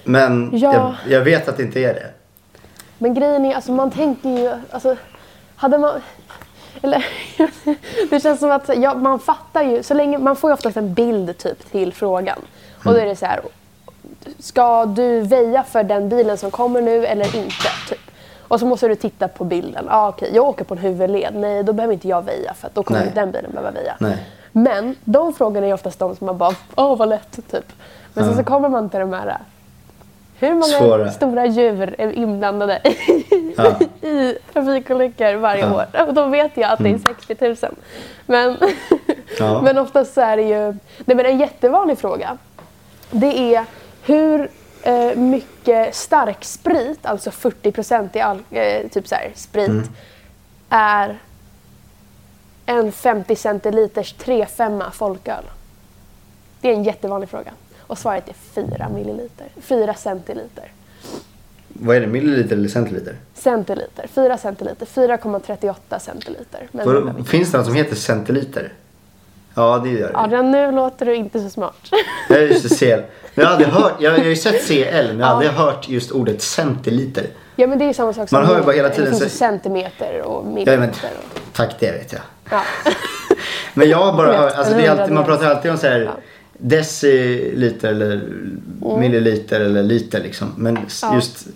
Men 0.03 0.49
Ja. 0.57 0.73
jag, 0.73 1.13
jag 1.17 1.21
vet 1.25 1.47
att 1.49 1.57
det 1.57 1.63
inte 1.63 1.79
är 1.79 1.93
det. 1.93 2.05
Men 3.01 3.13
grejen 3.13 3.45
är, 3.45 3.55
alltså 3.55 3.71
man 3.71 3.91
tänker 3.91 4.29
ju, 4.29 4.51
alltså 4.71 4.95
hade 5.55 5.77
man... 5.77 6.01
Eller, 6.81 7.05
det 8.09 8.19
känns 8.19 8.39
som 8.39 8.51
att 8.51 8.69
ja, 8.77 8.93
man 8.93 9.19
fattar 9.19 9.63
ju, 9.63 9.83
så 9.83 9.93
länge, 9.93 10.17
man 10.17 10.35
får 10.35 10.49
ju 10.49 10.53
oftast 10.53 10.77
en 10.77 10.93
bild 10.93 11.37
typ 11.37 11.71
till 11.71 11.93
frågan. 11.93 12.39
Och 12.85 12.93
då 12.93 12.99
är 12.99 13.05
det 13.05 13.15
så 13.15 13.25
här, 13.25 13.41
ska 14.39 14.85
du 14.85 15.21
väja 15.21 15.63
för 15.63 15.83
den 15.83 16.09
bilen 16.09 16.37
som 16.37 16.51
kommer 16.51 16.81
nu 16.81 17.05
eller 17.05 17.35
inte? 17.35 17.67
Typ. 17.89 17.99
Och 18.47 18.59
så 18.59 18.65
måste 18.65 18.87
du 18.87 18.95
titta 18.95 19.27
på 19.27 19.43
bilden. 19.43 19.87
Ah, 19.89 20.07
okej, 20.09 20.31
jag 20.33 20.45
åker 20.45 20.63
på 20.65 20.73
en 20.73 20.77
huvudled. 20.79 21.35
Nej, 21.35 21.63
då 21.63 21.73
behöver 21.73 21.93
inte 21.93 22.07
jag 22.07 22.21
väja 22.25 22.53
för 22.53 22.67
att 22.67 22.75
då 22.75 22.83
kommer 22.83 22.99
Nej. 22.99 23.11
den 23.15 23.31
bilen 23.31 23.51
behöva 23.51 23.71
väja. 23.71 23.95
Nej. 23.99 24.17
Men 24.51 24.95
de 25.03 25.33
frågorna 25.33 25.67
är 25.67 25.73
oftast 25.73 25.99
de 25.99 26.15
som 26.15 26.25
man 26.25 26.37
bara, 26.37 26.55
åh 26.75 26.97
vad 26.97 27.09
lätt, 27.09 27.31
typ. 27.51 27.65
Men 28.13 28.23
sen 28.23 28.33
Ja. 28.33 28.37
så 28.37 28.43
kommer 28.43 28.69
man 28.69 28.89
till 28.89 28.99
de 28.99 29.13
här, 29.13 29.37
hur 30.41 30.51
många 30.53 30.63
Svåra. 30.63 31.11
stora 31.11 31.45
djur 31.45 31.95
är 31.97 32.11
inblandade 32.11 32.81
Ja. 33.57 33.79
i 34.07 34.37
trafikolyckor 34.53 35.35
varje 35.35 35.61
Ja. 35.61 35.65
Mm. 35.67 35.77
år? 35.77 36.07
Och 36.07 36.13
då 36.13 36.25
vet 36.25 36.57
jag 36.57 36.71
att 36.71 36.79
det 36.79 36.89
är 36.89 36.97
60 36.97 37.65
000. 37.67 37.75
Men, 38.25 38.57
Ja. 39.39 39.61
men 39.63 39.77
oftast 39.77 40.13
så 40.13 40.21
är 40.21 40.37
det 40.37 40.43
ju, 40.43 40.65
nej 41.05 41.15
men 41.17 41.25
en 41.25 41.39
jättevanlig 41.39 41.97
fråga, 41.97 42.37
det 43.11 43.55
är 43.55 43.65
hur 44.05 44.49
eh, 44.83 45.15
mycket 45.15 45.95
stark 45.95 46.43
sprit, 46.45 47.05
alltså 47.05 47.31
40 47.31 47.71
procent 47.71 48.15
i 48.15 48.19
all, 48.21 48.39
eh, 48.51 48.87
typ 48.87 49.07
så 49.07 49.15
här, 49.15 49.31
sprit, 49.35 49.69
Mm. 49.69 49.87
är 50.69 51.17
en 52.65 52.91
50 52.91 53.35
centiliters 53.35 54.15
3-5 54.15 54.91
folköl? 54.91 55.43
Det 56.61 56.69
är 56.69 56.73
en 56.73 56.83
jättevanlig 56.83 57.29
fråga. 57.29 57.51
Och 57.91 57.97
svaret 57.97 58.29
är 58.29 58.33
4 58.77 58.89
milliliter. 58.89 59.47
4 59.61 59.93
centiliter. 59.93 60.71
Vad 61.67 61.95
är 61.95 62.01
det, 62.01 62.07
milliliter 62.07 62.55
eller 62.55 62.69
centiliter? 62.69 63.15
Centiliter. 63.33 64.07
4 64.13 64.37
centiliter. 64.37 64.85
4,38 64.85 65.99
centiliter. 65.99 66.67
Vilken- 66.71 67.25
finns 67.25 67.51
det 67.51 67.57
något 67.57 67.65
som 67.67 67.75
heter 67.75 67.95
centiliter? 67.95 68.73
Ja, 69.55 69.81
det 69.83 69.89
gör 69.89 70.07
det. 70.11 70.17
Adrian, 70.17 70.51
nu 70.51 70.71
låter 70.71 71.05
du 71.05 71.15
inte 71.15 71.39
så 71.39 71.49
smart. 71.49 71.75
Jag 72.29 72.41
just 72.41 72.79
CL. 72.79 72.85
Men 72.85 73.01
jag 73.35 73.45
har 73.45 73.51
aldrig 73.51 73.69
hört, 73.69 73.93
jag, 73.99 74.13
jag 74.13 74.19
har 74.19 74.25
ju 74.25 74.35
sett 74.35 74.67
CL 74.67 75.07
men 75.07 75.19
jag 75.19 75.25
har 75.25 75.33
aldrig 75.33 75.51
hört 75.51 75.89
just 75.89 76.11
ordet 76.11 76.41
centiliter. 76.41 77.25
ja, 77.55 77.67
men 77.67 77.77
det 77.79 77.85
är 77.85 77.87
ju 77.87 77.93
samma 77.93 78.13
sak 78.13 78.29
som 78.29 78.39
Man 78.39 78.47
hör 78.47 78.57
ju 78.57 78.63
bara 78.63 78.75
hela 78.75 78.87
Det 78.89 78.95
tiden 78.95 79.09
finns 79.11 79.23
ju 79.23 79.29
så- 79.29 79.37
centimeter 79.37 80.21
och 80.21 80.45
Ja, 80.65 80.77
men. 80.77 80.89
Och, 80.89 80.95
tack, 81.53 81.75
det 81.79 81.91
vet 81.91 82.13
jag. 82.13 82.21
ja. 82.51 82.61
Men 83.73 83.89
jag 83.89 83.97
har 83.97 84.13
bara 84.17 84.37
hört, 84.37 84.53
alltså 84.55 84.73
det 84.73 84.85
är 84.85 84.91
alltid, 84.91 85.13
man 85.13 85.25
pratar 85.25 85.45
alltid 85.55 85.71
om 85.71 85.77
så 85.77 85.87
här 85.87 85.99
Ja. 85.99 86.11
Deciliter 86.61 87.89
eller 87.89 88.21
milliliter 88.99 89.59
eller 89.61 89.83
liter 89.83 90.23
liksom. 90.23 90.53
Men 90.57 90.79
Ja. 91.01 91.15
just 91.15 91.47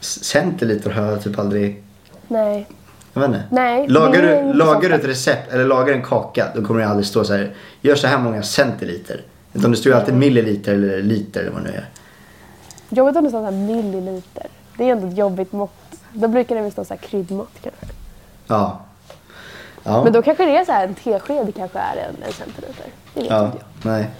centiliter 0.00 0.90
har 0.90 1.02
jag 1.06 1.22
typ 1.22 1.38
aldrig, 1.38 1.82
Nej. 2.28 2.66
jag 3.12 3.20
vet 3.20 3.28
inte. 3.28 3.42
Nej, 3.50 3.88
Lagar 3.88 4.22
du, 4.22 4.52
lagar 4.52 4.88
du 4.88 4.94
ett 4.94 5.04
recept 5.04 5.52
eller 5.52 5.64
lagar 5.64 5.94
en 5.94 6.02
kaka 6.02 6.48
då 6.54 6.64
kommer 6.64 6.80
det 6.80 6.88
aldrig 6.88 7.06
stå 7.06 7.24
så 7.24 7.32
här, 7.32 7.54
gör 7.80 7.94
så 7.94 8.06
här 8.06 8.18
många 8.18 8.42
centiliter. 8.42 9.20
Utan 9.54 9.70
det 9.70 9.76
står 9.76 9.92
ju 9.92 9.98
alltid 9.98 10.14
milliliter 10.14 10.74
eller 10.74 11.02
liter 11.02 11.40
eller 11.40 11.50
vad 11.50 11.64
det 11.64 11.70
nu 11.70 11.76
är. 11.76 11.88
Jobbigt 12.88 13.16
om 13.16 13.24
det 13.24 13.30
står 13.30 13.38
så 13.40 13.44
här 13.44 13.52
milliliter. 13.66 14.46
Det 14.78 14.84
är 14.88 14.92
ändå 14.92 15.08
ett 15.08 15.18
jobbigt 15.18 15.52
mått. 15.52 15.70
Då 16.12 16.28
brukar 16.28 16.54
det 16.56 16.62
väl 16.62 16.72
stå 16.72 16.84
så 16.84 16.94
här 16.94 17.00
kryddmått 17.00 17.52
kanske. 17.62 17.86
Ja. 18.46 18.80
Ja. 19.84 20.04
Men 20.04 20.12
då 20.12 20.22
kanske 20.22 20.44
det 20.44 20.56
är 20.56 20.64
så 20.64 20.72
här, 20.72 20.86
en 20.88 20.94
tesked 20.94 21.54
kanske 21.56 21.78
är 21.78 21.96
en, 21.96 22.22
en 22.26 22.32
centiliter. 22.32 22.86
Det 23.14 23.20
vet 23.20 23.30
ja. 23.30 23.44
inte 23.46 23.58
jag. 23.82 23.92
Nej. 23.92 24.10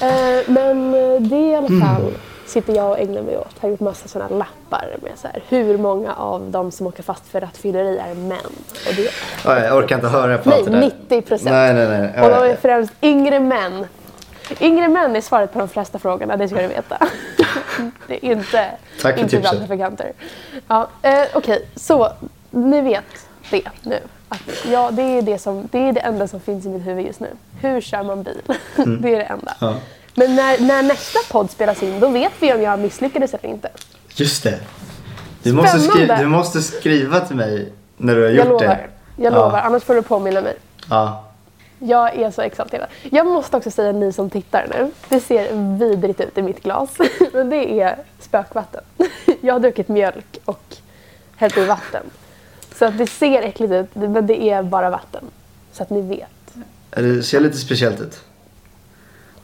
Eh, 0.00 0.42
men 0.46 0.94
eh, 0.94 1.20
det 1.20 1.36
i 1.36 1.54
alla 1.56 1.66
Mm. 1.66 1.80
fall 1.80 2.12
sitter 2.46 2.76
jag 2.76 2.90
och 2.90 2.98
ägnar 2.98 3.22
mig 3.22 3.38
åt. 3.38 3.46
Jag 3.54 3.62
har 3.62 3.68
gjort 3.68 3.80
massa 3.80 4.08
sådana 4.08 4.36
lappar 4.36 4.96
med 5.02 5.12
så 5.16 5.28
här, 5.28 5.42
hur 5.48 5.78
många 5.78 6.14
av 6.14 6.50
de 6.50 6.70
som 6.70 6.86
åker 6.86 7.02
fast 7.02 7.26
för 7.26 7.40
rattfylleri 7.40 7.98
är 7.98 8.14
män. 8.14 8.38
Och 8.88 8.94
det, 8.96 9.08
Ja, 9.44 9.60
jag 9.64 9.76
orkar 9.76 9.96
inte 9.96 10.08
höra 10.08 10.38
på 10.38 10.48
nej, 10.48 10.58
allt 10.58 10.66
det 10.66 10.72
där. 10.72 10.80
90 11.08 11.22
procent. 11.22 11.50
Nej, 11.50 11.74
nej, 11.74 11.88
nej. 11.88 12.22
Och 12.24 12.30
de 12.30 12.50
är 12.50 12.56
främst 12.56 12.92
yngre 13.02 13.40
män. 13.40 13.86
Yngre 14.60 14.88
män 14.88 15.16
är 15.16 15.20
svaret 15.20 15.52
på 15.52 15.58
de 15.58 15.68
flesta 15.68 15.98
frågorna, 15.98 16.36
det 16.36 16.48
ska 16.48 16.62
du 16.62 16.68
veta. 16.68 16.98
det 18.06 18.26
är 18.26 18.32
inte, 18.32 18.70
Tack 19.02 19.14
för 19.14 19.22
inte 19.22 19.36
tipset. 19.36 19.40
bland 19.40 19.58
trafikanter. 19.58 20.12
Ja, 20.68 20.88
eh, 21.02 21.22
Okej, 21.34 21.68
så 21.76 22.08
ni 22.50 22.80
vet 22.80 23.04
det 23.50 23.62
nu. 23.82 23.98
Att, 24.28 24.40
ja, 24.70 24.90
det 24.90 25.02
är 25.02 25.22
det, 25.22 25.38
som, 25.38 25.68
det 25.72 25.78
är 25.78 25.92
det 25.92 26.00
enda 26.00 26.28
som 26.28 26.40
finns 26.40 26.66
i 26.66 26.68
mitt 26.68 26.86
huvud 26.86 27.06
just 27.06 27.20
nu. 27.20 27.28
Hur 27.60 27.80
kör 27.80 28.02
man 28.02 28.22
bil? 28.22 28.40
det 28.76 29.14
är 29.14 29.18
det 29.18 29.22
enda. 29.24 29.54
Ja. 29.60 29.74
Men 30.14 30.36
när, 30.36 30.58
när 30.60 30.82
nästa 30.82 31.18
podd 31.30 31.50
spelas 31.50 31.82
in, 31.82 32.00
då 32.00 32.08
vet 32.08 32.32
vi 32.40 32.52
om 32.54 32.62
jag 32.62 32.78
misslyckades 32.78 33.34
eller 33.34 33.48
inte. 33.48 33.68
Just 34.14 34.42
det. 34.42 34.58
Du 35.42 35.52
måste, 35.52 35.78
skriva, 35.80 36.16
du 36.16 36.26
måste 36.26 36.62
skriva 36.62 37.20
till 37.20 37.36
mig 37.36 37.72
när 37.96 38.14
du 38.14 38.22
har 38.22 38.30
gjort 38.30 38.38
Jag 38.38 38.48
lovar. 38.48 38.66
det. 38.66 38.86
Jag 39.22 39.32
Ja. 39.32 39.36
lovar, 39.44 39.58
annars 39.58 39.82
får 39.82 39.94
du 39.94 40.02
påminna 40.02 40.40
mig. 40.40 40.56
Ja. 40.90 41.22
Jag 41.78 42.16
är 42.18 42.30
så 42.30 42.42
exalterad. 42.42 42.86
Jag 43.02 43.26
måste 43.26 43.56
också 43.56 43.70
säga 43.70 43.92
ni 43.92 44.12
som 44.12 44.30
tittar 44.30 44.66
nu. 44.70 44.90
Det 45.08 45.20
ser 45.20 45.76
vidrigt 45.78 46.20
ut 46.20 46.38
i 46.38 46.42
mitt 46.42 46.62
glas. 46.62 46.90
Men 47.32 47.50
det 47.50 47.80
är 47.80 47.96
spökvatten. 48.20 48.80
Jag 49.40 49.54
har 49.54 49.60
druckit 49.60 49.88
mjölk 49.88 50.38
och 50.44 50.76
hällt 51.36 51.56
i 51.58 51.64
vatten. 51.64 52.02
Så 52.78 52.84
att 52.84 52.98
det 52.98 53.06
ser 53.06 53.42
äckligt 53.42 53.72
ut 53.72 53.94
men 53.94 54.26
det 54.26 54.50
är 54.50 54.62
bara 54.62 54.90
vatten. 54.90 55.24
Så 55.72 55.82
att 55.82 55.90
ni 55.90 56.00
vet. 56.00 56.28
Det 56.90 57.22
ser 57.22 57.40
lite 57.40 57.56
speciellt 57.56 58.00
ut. 58.00 58.20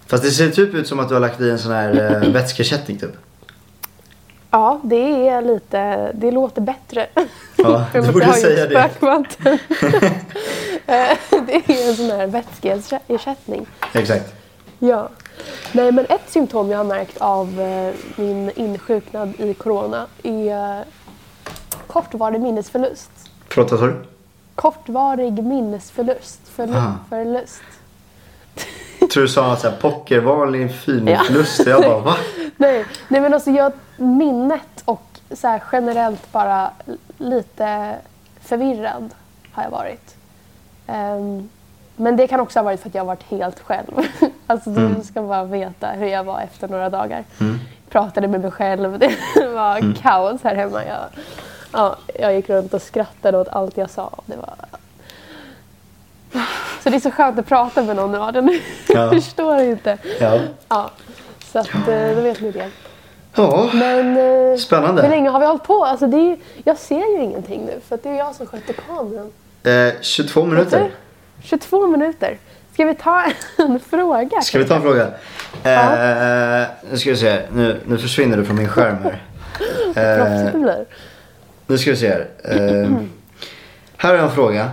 Fast 0.07 0.25
det 0.25 0.31
ser 0.31 0.51
typ 0.51 0.75
ut 0.75 0.89
som 0.89 1.01
att 1.01 1.09
du 1.09 1.15
har 1.15 1.21
lagt 1.21 1.41
i 1.41 1.51
en 1.51 1.59
sån 1.59 1.73
här 1.73 2.23
eh, 2.35 2.47
typ. 2.87 3.17
Ja, 4.51 4.81
det 4.85 5.29
är 5.29 5.43
lite, 5.43 6.13
det 6.13 6.31
låter 6.31 6.61
bättre. 6.61 7.07
Ja, 7.57 7.87
du 7.93 8.01
borde 8.13 8.33
säga 8.33 8.67
det. 8.67 8.91
Eh, 10.87 11.17
det 11.47 11.55
är 11.55 11.89
en 11.89 11.97
sån 11.97 12.11
här 12.11 12.27
vätskeersättning. 12.27 13.67
Exakt. 13.93 14.35
Ja. 14.79 15.09
Nej, 15.73 15.93
men 15.93 16.07
ett 16.09 16.31
symptom 16.31 16.71
jag 16.71 16.79
har 16.79 16.85
märkt 16.85 17.17
av 17.19 17.61
eh, 17.61 17.95
min 18.17 18.51
insjuknad 18.51 19.33
i 19.39 19.55
corona 19.55 20.07
är 20.23 20.85
kortvarig 21.93 22.41
minnesförlust. 22.41 23.11
Förlåt, 23.49 23.71
vad 23.71 23.81
sa 23.81 23.87
du? 23.87 23.95
Kortvarig 24.55 25.45
minnesförlust. 25.45 26.41
Förlu- 26.57 26.77
Ah. 26.77 26.93
förlust. 27.09 27.63
Tror 29.13 29.23
du 29.23 29.29
sa 29.29 29.57
såhär 29.57 29.77
pocker, 29.77 30.21
vanlig 30.21 30.75
fin 30.75 31.07
Ja. 31.09 31.23
Jag 31.67 31.83
bara 31.83 31.99
va? 31.99 32.17
Nej, 32.57 32.85
nej, 33.09 33.21
men 33.21 33.35
alltså 33.35 33.51
jag, 33.51 33.73
minnet 33.97 34.83
och 34.85 35.03
så 35.31 35.49
här 35.49 35.63
generellt 35.73 36.33
bara 36.33 36.71
lite 37.19 37.95
förvirrad 38.41 39.11
har 39.53 39.63
jag 39.63 39.71
varit. 39.71 40.17
Ehm, 40.87 41.49
men 41.97 42.17
det 42.17 42.27
kan 42.27 42.41
också 42.41 42.59
ha 42.59 42.65
varit 42.65 42.81
för 42.81 42.89
att 42.89 42.95
jag 42.95 43.03
har 43.03 43.07
varit 43.07 43.23
helt 43.23 43.61
själv. 43.61 43.93
alltså 44.47 44.71
du 44.71 45.03
ska 45.05 45.23
bara 45.23 45.45
veta 45.45 45.87
hur 45.89 46.07
jag 46.07 46.25
var 46.25 46.41
efter 46.41 46.69
några 46.69 46.91
dagar. 46.91 47.25
Pratade 47.91 48.29
med 48.29 48.41
mig 48.41 48.51
själv. 48.51 48.99
Det 49.35 49.49
var 49.55 49.95
kaos 50.03 50.41
här 50.43 50.55
hemma. 50.55 50.85
Jag, 50.85 50.99
ja, 51.73 51.97
jag 52.19 52.35
gick 52.35 52.49
runt 52.49 52.75
och 52.75 52.83
skrattade 52.83 53.39
åt 53.39 53.49
allt 53.49 53.77
jag 53.77 53.91
sa. 53.91 54.21
Det 54.27 54.37
var... 54.37 54.55
Så 56.83 56.91
det 56.91 56.97
är 56.97 57.01
så 57.01 57.11
skönt 57.11 57.39
att 57.39 57.47
prata 57.47 57.83
med 57.83 57.97
någon 57.97 58.15
Adrian. 58.15 58.49
Ja. 58.89 58.95
Jag 58.95 59.11
förstår 59.23 59.61
inte. 59.61 59.99
Ja. 60.21 60.41
Ja, 60.69 60.91
så 61.53 61.59
att, 61.59 61.75
eh, 61.75 62.11
då 62.17 62.21
vet 62.21 62.41
ni 62.41 62.51
det. 62.51 62.69
Ja. 63.35 63.71
Men 63.75 64.17
eh, 64.53 64.57
Spännande. 64.59 65.03
hur 65.03 65.09
länge 65.09 65.31
har 65.31 65.41
vi 65.41 65.47
hållit 65.47 65.63
på? 65.63 65.85
Alltså, 65.85 66.07
det 66.07 66.17
är, 66.17 66.37
jag 66.65 66.79
ser 66.79 67.17
ju 67.17 67.23
ingenting 67.23 67.65
nu 67.67 67.81
för 67.89 67.95
att 67.95 68.03
det 68.03 68.09
är 68.09 68.15
jag 68.19 68.35
som 68.35 68.47
sköter 68.47 68.73
kameran. 68.75 69.31
Eh, 69.63 69.93
22 70.01 70.45
minuter. 70.45 70.79
Vet 70.83 70.91
du? 71.43 71.49
22 71.49 71.87
minuter. 71.87 72.39
Ska 72.73 72.85
vi 72.85 72.95
ta 72.95 73.25
en 73.59 73.81
fråga? 73.81 74.41
Ska 74.41 74.59
vi 74.59 74.65
ta 74.65 74.75
en 74.75 74.83
fråga? 74.83 75.07
Eh, 75.65 76.67
nu 76.91 76.99
ska 76.99 77.11
vi 77.11 77.17
se. 77.17 77.41
Nu, 77.53 77.81
nu 77.87 77.99
försvinner 77.99 78.37
du 78.37 78.45
från 78.45 78.57
min 78.57 78.69
skärm 78.69 78.97
här. 79.03 79.23
Det 79.95 80.01
Eh, 80.55 80.61
blir. 80.61 80.85
Nu 81.73 81.79
ska 81.79 81.91
vi 81.91 81.97
se 81.97 82.09
här. 82.09 82.29
Eh, 82.45 82.91
här 83.97 84.11
har 84.11 84.15
jag 84.17 84.25
en 84.25 84.31
fråga. 84.35 84.71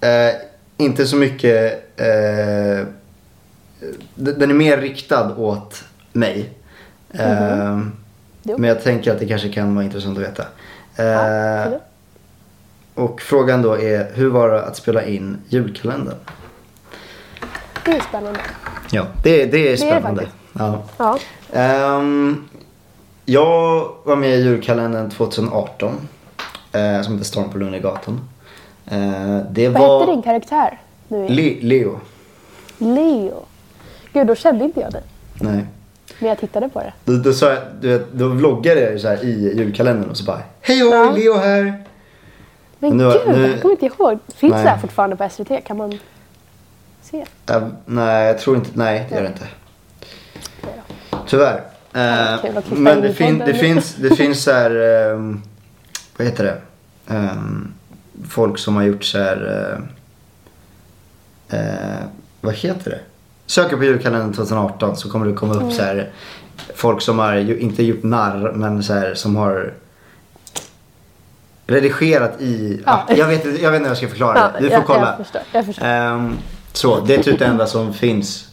Eh, 0.00 0.34
inte 0.76 1.06
så 1.06 1.16
mycket... 1.16 1.72
Eh, 2.00 2.86
den 4.14 4.50
är 4.50 4.54
mer 4.54 4.78
riktad 4.78 5.36
åt 5.36 5.84
mig. 6.12 6.50
Eh, 7.12 7.78
Jo. 8.42 8.54
men 8.58 8.68
jag 8.68 8.82
tänker 8.82 9.12
att 9.12 9.18
det 9.18 9.26
kanske 9.26 9.48
kan 9.48 9.74
vara 9.74 9.84
intressant 9.84 10.18
att 10.18 10.24
veta. 10.24 10.44
Ja, 10.96 11.04
Eh, 11.04 11.72
och 12.94 13.20
frågan 13.22 13.62
då 13.62 13.78
är, 13.78 14.10
hur 14.14 14.28
var 14.30 14.50
det 14.50 14.62
att 14.64 14.76
spela 14.76 15.02
in 15.04 15.38
julkalendern? 15.48 16.16
det 17.84 17.90
är 17.90 18.00
spännande. 18.00 18.40
Ja, 18.90 19.06
det, 19.24 19.44
det 19.46 19.66
är 19.66 19.70
det 19.70 19.76
spännande. 19.76 20.20
faktiskt. 20.20 20.36
ja. 20.52 20.82
Ja. 20.98 21.18
Ehm, 21.52 22.48
jag 23.24 23.92
var 24.04 24.16
med 24.16 24.30
i 24.38 24.42
julkalendern 24.42 25.10
2018. 25.10 26.08
Eh, 26.72 27.02
som 27.02 27.12
heter 27.12 27.24
Storm 27.24 27.50
på 27.50 27.58
Lundegatan. 27.58 28.20
Uh, 28.92 29.38
det 29.50 29.68
Vad 29.68 29.82
var 29.82 30.00
hette 30.00 30.12
din 30.12 30.22
karaktär? 30.22 30.80
Nu? 31.08 31.28
Le- 31.28 31.58
Leo. 31.60 32.00
Leo. 32.78 33.42
Gud, 34.12 34.26
då 34.26 34.34
kände 34.34 34.64
inte 34.64 34.80
jag 34.80 34.92
dig. 34.92 35.02
Nej. 35.40 35.64
Men 36.18 36.28
jag 36.28 36.38
tittade 36.38 36.68
på 36.68 36.78
det. 36.80 36.92
Då, 37.04 37.12
då, 37.16 37.32
sa 37.32 37.48
jag, 37.48 37.58
du 37.80 37.88
vet, 37.88 38.12
då 38.12 38.28
vloggade 38.28 38.80
jag 38.80 39.00
så 39.00 39.08
i 39.26 39.54
julkalendern 39.56 40.10
och 40.10 40.16
så 40.16 40.24
bara 40.24 40.42
Hej 40.60 40.78
Ja. 40.78 41.10
Leo 41.16 41.34
här! 41.36 41.84
Men 42.78 42.96
Nu- 42.96 43.04
gud, 43.12 43.36
nu- 43.36 43.48
jag 43.50 43.62
kommer 43.62 43.72
inte 43.74 43.86
ihåg. 43.86 44.18
Finns 44.34 44.52
Nej. 44.54 44.62
det 44.62 44.68
här 44.70 44.78
fortfarande 44.78 45.16
på 45.16 45.28
SVT? 45.30 45.64
Kan 45.64 45.76
man 45.76 45.98
se? 47.02 47.24
Eh, 47.50 47.62
nej, 47.86 48.26
jag 48.26 48.38
tror 48.38 48.56
inte, 48.56 48.70
nej 48.74 49.06
det 49.08 49.14
gör 49.14 49.22
det 49.22 49.28
inte. 49.28 49.46
Tyvärr. 51.26 51.62
Eh, 51.94 52.34
okej, 52.38 52.50
vad 52.54 52.64
klippa 52.64 52.80
men 52.82 53.00
det, 53.00 53.12
fin- 53.14 53.42
det 53.46 53.54
finns, 53.54 53.94
det 53.94 54.16
finns 54.16 54.42
så 54.42 54.52
här, 54.52 54.70
ehm, 55.10 55.42
vad 56.18 56.26
heter 56.26 56.44
det? 56.44 56.60
Ehm, 57.14 57.72
folk 58.28 58.58
som 58.58 58.76
har 58.76 58.82
gjort 58.82 59.04
så 59.04 59.18
här, 59.18 59.78
eh, 61.48 62.04
vad 62.40 62.54
heter 62.54 62.90
det? 62.90 63.00
Söker 63.46 63.76
på 63.76 63.84
julkalendern 63.84 64.32
2018 64.32 64.96
så 64.96 65.10
kommer 65.10 65.26
det 65.26 65.32
komma 65.32 65.54
upp 65.54 65.60
Mm. 65.62 65.72
så 65.74 65.82
här 65.82 66.10
folk 66.74 67.02
som 67.02 67.18
har, 67.18 67.36
inte 67.60 67.82
gjort 67.82 68.02
narr 68.02 68.52
men 68.52 68.82
så 68.82 68.92
här 68.94 69.14
som 69.14 69.36
har 69.36 69.72
redigerat 71.66 72.40
i, 72.40 72.82
Ja. 72.86 73.04
jag, 73.08 73.26
vet, 73.26 73.44
jag 73.44 73.70
vet 73.70 73.76
inte 73.76 73.78
hur 73.78 73.86
jag 73.86 73.96
ska 73.96 74.08
förklara 74.08 74.52
det. 74.52 74.58
Du 74.60 74.68
får 74.68 74.72
jag, 74.72 74.86
kolla. 74.86 75.06
Jag 75.08 75.16
förstår. 75.26 75.42
Jag 75.52 75.66
förstår. 75.66 75.84
Ehm, 75.86 76.36
så, 76.72 77.00
det 77.00 77.14
är 77.14 77.22
typ 77.22 77.38
det 77.38 77.44
enda 77.46 77.66
som 77.66 77.94
finns. 77.94 78.48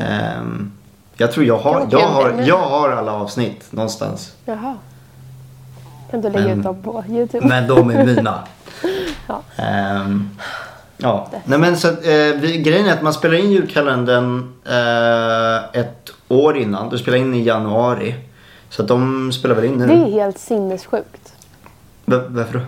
Ehm, 0.00 0.72
jag 1.16 1.32
tror 1.32 1.46
jag 1.46 1.58
har, 1.58 1.76
Mm. 1.80 1.88
Jag 1.90 2.08
har, 2.08 2.42
jag 2.46 2.58
har 2.58 2.90
alla 2.90 3.12
avsnitt 3.12 3.72
någonstans. 3.72 4.32
Jaha. 4.44 4.76
Kan 6.14 6.20
du 6.22 6.28
lägga 6.30 6.46
Men- 6.48 6.58
ut 6.58 6.64
dem 6.64 6.82
på 6.82 7.04
Youtube? 7.08 7.46
Men 7.46 7.66
de 7.68 7.90
är 7.90 8.04
mina. 8.04 8.38
Ja. 9.28 9.40
Ehm, 9.56 10.30
ja. 10.96 11.28
Nej, 11.44 11.58
men 11.58 11.76
så, 11.76 11.88
eh, 11.88 12.34
vi, 12.36 12.62
grejen 12.64 12.86
är 12.86 12.92
att 12.92 13.02
man 13.02 13.12
spelar 13.12 13.34
in 13.34 13.50
julkalendern 13.50 14.52
eh, 14.66 15.80
ett 15.80 16.10
år 16.28 16.56
innan. 16.56 16.88
Du 16.88 16.98
spelar 16.98 17.18
in 17.18 17.34
i 17.34 17.42
januari. 17.42 18.14
Så 18.70 18.82
att 18.82 18.88
de 18.88 19.32
spelar 19.32 19.54
väl 19.54 19.64
in 19.64 19.72
nu. 19.74 19.86
Det 19.86 19.92
är 19.92 20.10
helt 20.10 20.38
sinnessjukt. 20.38 21.32
Va- 22.04 22.24
Varför 22.28 22.52
då? 22.58 22.60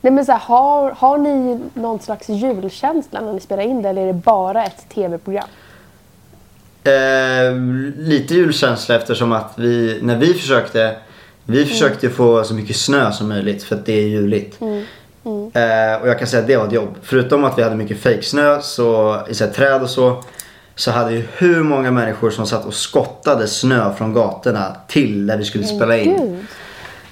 Nej, 0.00 0.12
men 0.12 0.24
så 0.26 0.32
här, 0.32 0.38
har, 0.38 0.90
har 0.90 1.18
ni 1.18 1.60
någon 1.74 2.00
slags 2.00 2.28
julkänsla 2.28 3.20
när 3.20 3.32
ni 3.32 3.40
spelar 3.40 3.62
in 3.62 3.82
det 3.82 3.88
eller 3.88 4.02
är 4.02 4.06
det 4.06 4.12
bara 4.12 4.64
ett 4.64 4.88
tv-program? 4.94 5.48
Eh, 6.84 7.54
lite 7.96 8.34
julkänsla 8.34 8.94
eftersom 8.94 9.32
att 9.32 9.52
vi, 9.56 9.98
när 10.02 10.16
vi 10.16 10.34
försökte, 10.34 10.96
vi 11.50 11.66
försökte 11.66 12.10
få 12.10 12.44
så 12.44 12.54
mycket 12.54 12.76
snö 12.76 13.12
som 13.12 13.28
möjligt 13.28 13.62
för 13.62 13.76
att 13.76 13.86
det 13.86 13.92
är 13.92 14.06
juligt. 14.06 14.58
Eh, 14.62 16.02
och 16.02 16.08
jag 16.08 16.18
kan 16.18 16.26
säga 16.28 16.40
att 16.42 16.46
det 16.46 16.56
var 16.56 16.66
ett 16.66 16.72
jobb. 16.72 16.94
Förutom 17.02 17.44
att 17.44 17.58
vi 17.58 17.62
hade 17.62 17.76
mycket 17.76 17.98
fejksnö 18.00 18.60
så, 18.62 19.18
i 19.28 19.34
så 19.34 19.44
här, 19.44 19.52
träd 19.52 19.82
och 19.82 19.90
så. 19.90 20.22
Så 20.74 20.90
hade 20.90 21.10
vi 21.10 21.24
hur 21.36 21.62
många 21.62 21.90
människor 21.90 22.30
som 22.30 22.46
satt 22.46 22.64
och 22.64 22.74
skottade 22.74 23.46
snö 23.46 23.94
från 23.94 24.12
gatorna 24.14 24.76
till 24.88 25.26
där 25.26 25.36
vi 25.38 25.44
skulle 25.44 25.64
spela 25.64 25.96
in. 25.96 26.16
Gud, 26.16 26.46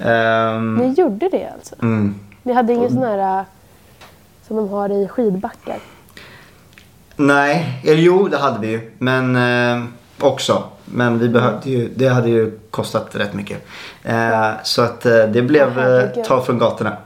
Ehm, 0.01 0.75
ni 0.75 0.95
gjorde 0.95 1.29
det 1.29 1.49
alltså? 1.55 1.75
mm. 1.83 2.15
Ni 2.43 2.53
hade 2.53 2.73
ingen 2.73 2.91
sån 2.91 3.03
här 3.03 3.39
äh, 3.39 3.45
som 4.47 4.57
de 4.57 4.69
har 4.69 4.89
i 5.05 5.09
skidbackar? 5.09 5.79
Nej, 7.17 7.81
eller 7.85 8.03
jo 8.03 8.29
det 8.29 8.37
hade 8.37 8.61
vi 8.61 8.69
ju. 8.73 8.91
Men 8.99 9.37
eh, 9.37 9.85
också. 10.21 10.63
Men 10.93 11.19
vi 11.19 11.29
behövde 11.29 11.71
ju, 11.71 11.89
det 11.97 12.09
hade 12.09 12.29
ju 12.29 12.59
kostat 12.71 13.09
rätt 13.13 13.35
mycket. 13.35 13.67
Eh, 14.03 14.51
så 14.63 14.83
att 14.83 15.07
eh, 15.07 15.25
det 15.33 15.43
blev 15.43 15.79
eh, 15.79 16.23
ta 16.25 16.43
från 16.43 16.59
gatorna. 16.59 16.97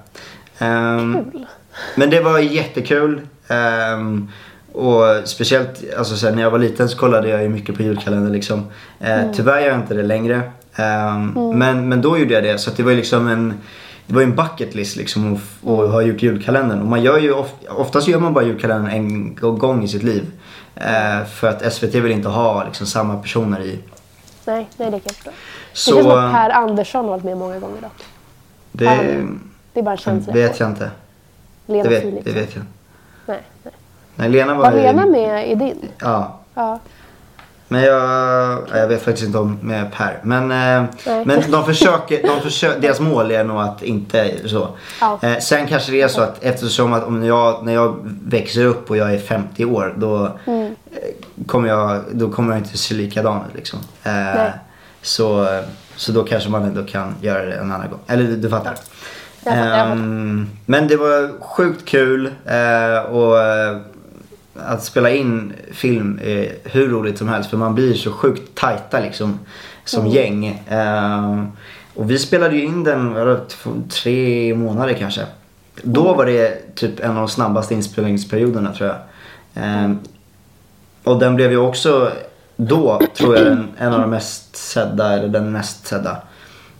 Ehm, 0.59 1.16
Kul. 1.33 1.47
men 1.97 2.11
det 2.11 2.21
var 2.21 2.38
jättekul. 2.38 3.21
Ehm, 3.49 4.29
och 4.73 5.05
speciellt 5.29 5.85
alltså, 5.99 6.16
så 6.16 6.27
här, 6.27 6.35
när 6.35 6.42
jag 6.42 6.51
var 6.51 6.59
liten 6.59 6.88
så 6.88 6.99
kollade 6.99 7.29
jag 7.29 7.42
ju 7.42 7.49
mycket 7.49 7.77
på 7.77 7.83
julkalender 7.83 8.31
liksom. 8.31 8.59
Eh, 9.01 9.21
Mm. 9.23 9.33
Tyvärr 9.35 9.61
gör 9.61 9.68
jag 9.68 9.79
inte 9.79 9.95
det 9.95 10.03
längre. 10.03 10.42
Ehm, 10.77 11.33
men, 11.59 11.88
men 11.88 12.03
då 12.03 12.18
gjorde 12.18 12.35
jag 12.35 12.45
det. 12.45 12.59
Så 12.59 12.71
att 12.71 12.77
det 12.77 12.83
var 12.83 12.90
ju 12.90 12.97
liksom 12.97 13.29
en 13.29 13.55
det 14.07 14.14
var 14.14 14.21
ju 14.23 14.27
en 14.29 14.37
bucket 14.37 14.75
list 14.75 14.97
liksom 14.97 15.35
att 15.35 15.40
Mm. 15.68 15.90
ha 15.90 16.03
gjort 16.03 16.23
julkalendern. 16.23 16.81
Och 16.81 16.87
man 16.87 17.03
gör 17.03 17.18
ju 17.18 17.33
of, 17.33 17.49
oftast 17.68 18.09
gör 18.09 18.18
man 18.21 18.35
bara 18.35 18.45
julkalendern 18.45 18.90
en 18.92 19.35
gång 19.59 19.85
i 19.85 19.88
sitt 19.88 20.03
liv. 20.03 20.23
Eh, 20.74 21.24
för 21.24 21.48
att 21.48 21.72
SVT 21.72 21.94
vill 21.94 22.12
inte 22.12 22.28
ha 22.28 22.64
liksom 22.64 22.87
samma 22.87 23.16
personer 23.16 23.61
i. 23.62 23.78
Nej, 24.44 24.68
nej, 24.76 24.90
det 24.90 25.00
kan 25.00 25.00
jag 25.04 25.14
förstå. 25.14 25.30
Det 25.30 25.37
känns 25.76 25.98
som 26.02 26.11
att 26.11 26.32
Per 26.32 26.50
Andersson 26.50 27.04
har 27.04 27.11
varit 27.11 27.24
med 27.24 27.37
många 27.37 27.58
gånger 27.58 27.80
dock. 27.80 28.02
det 28.72 28.85
Det 29.72 29.80
är 29.80 29.85
bara 29.85 29.90
en 29.90 29.96
känsla. 29.96 30.32
vet 30.32 30.61
jag 30.61 30.68
inte. 30.70 30.90
Lena 31.66 31.82
Det 31.82 31.88
vet, 31.88 32.02
Philipsson. 32.02 32.35
det 32.35 32.40
vet 32.40 32.54
jag. 32.56 32.64
Nej, 33.26 33.40
nej. 33.62 33.74
Nej, 34.16 34.28
Lena 34.28 34.54
var 34.54 34.62
Var 34.70 34.72
Lena 34.78 35.06
med 35.06 35.50
i 35.50 35.54
din? 35.54 35.88
Ja, 35.98 36.38
Ja. 36.54 36.78
Men 37.72 37.82
jag, 37.82 38.62
jag 38.74 38.88
vet 38.88 39.02
faktiskt 39.02 39.26
inte 39.26 39.38
om 39.38 39.58
med 39.62 39.92
Per. 39.92 40.18
Men, 40.22 40.42
eh, 40.42 40.90
Nej. 41.06 41.24
men 41.26 41.50
de 41.50 41.64
försöker, 41.64 42.22
de 42.22 42.40
försöker, 42.40 42.80
deras 42.80 43.00
mål 43.00 43.30
är 43.30 43.44
nog 43.44 43.61
att 43.61 43.82
inte 43.82 44.48
så. 44.48 44.68
Ja. 45.00 45.18
Eh, 45.22 45.38
sen 45.38 45.66
kanske 45.66 45.92
det 45.92 46.02
är 46.02 46.08
så 46.08 46.20
att 46.20 46.44
eftersom 46.44 46.92
att 46.92 47.04
om 47.04 47.24
jag, 47.24 47.66
när 47.66 47.72
jag 47.74 47.96
växer 48.24 48.64
upp 48.64 48.90
och 48.90 48.96
jag 48.96 49.14
är 49.14 49.18
50 49.18 49.64
år 49.64 49.94
då, 49.96 50.38
Mm. 50.46 50.66
eh, 50.92 51.44
kommer, 51.46 51.68
jag, 51.68 52.00
då 52.12 52.30
kommer 52.30 52.52
jag 52.52 52.61
inte 52.64 52.78
se 52.78 52.94
likadan 52.94 53.37
ut 53.48 53.56
liksom. 53.56 53.78
Nej. 54.02 54.50
så, 55.02 55.46
så 55.96 56.12
då 56.12 56.22
kanske 56.24 56.50
man 56.50 56.62
ändå 56.62 56.85
kan 56.85 57.14
göra 57.20 57.42
det 57.44 57.52
en 57.54 57.72
annan 57.72 57.90
gång. 57.90 58.00
Eller 58.06 58.24
du, 58.24 58.37
du 58.37 58.48
fattar. 58.50 58.74
Jag 59.44 59.54
fattar, 59.54 59.68
jag 59.68 59.78
fattar. 59.78 59.92
Ehm, 59.92 60.50
men 60.66 60.88
det 60.88 60.96
var 60.96 61.40
sjukt 61.40 61.85
kul 61.88 62.26
och 63.11 63.37
att 64.54 64.84
spela 64.84 65.10
in 65.10 65.52
film 65.72 66.20
är 66.24 66.52
hur 66.64 66.88
roligt 66.88 67.18
som 67.18 67.28
helst 67.28 67.50
för 67.50 67.56
man 67.56 67.74
blir 67.74 67.94
så 67.94 68.12
sjukt 68.12 68.54
tajta 68.54 69.00
liksom 69.00 69.38
som 69.84 70.00
Mm. 70.00 70.12
gäng. 70.12 70.62
Ehm, 70.68 71.46
och 71.94 72.10
vi 72.10 72.18
spelade 72.18 72.56
ju 72.56 72.64
in 72.64 72.84
den 72.84 73.14
två, 73.48 73.70
tre 73.88 74.54
månader 74.54 74.94
kanske. 74.94 75.22
Då 75.82 76.02
Mm. 76.04 76.16
var 76.16 76.26
det 76.26 76.74
typ 76.74 77.00
en 77.00 77.10
av 77.10 77.16
de 77.16 77.28
snabbaste 77.28 77.74
inspelningsperioderna 77.74 78.72
tror 78.72 78.88
jag. 78.88 78.96
Ehm, 79.54 79.98
och 81.04 81.18
den 81.18 81.36
blev 81.36 81.50
ju 81.50 81.56
också 81.58 82.12
då 82.56 83.00
tror 83.14 83.36
jag 83.38 83.58
en 83.78 83.92
av 83.92 84.00
de 84.00 84.10
mest 84.10 84.56
sedda 84.56 85.12
eller 85.12 85.28
den 85.28 85.52
mest 85.52 85.86
sedda. 85.86 86.16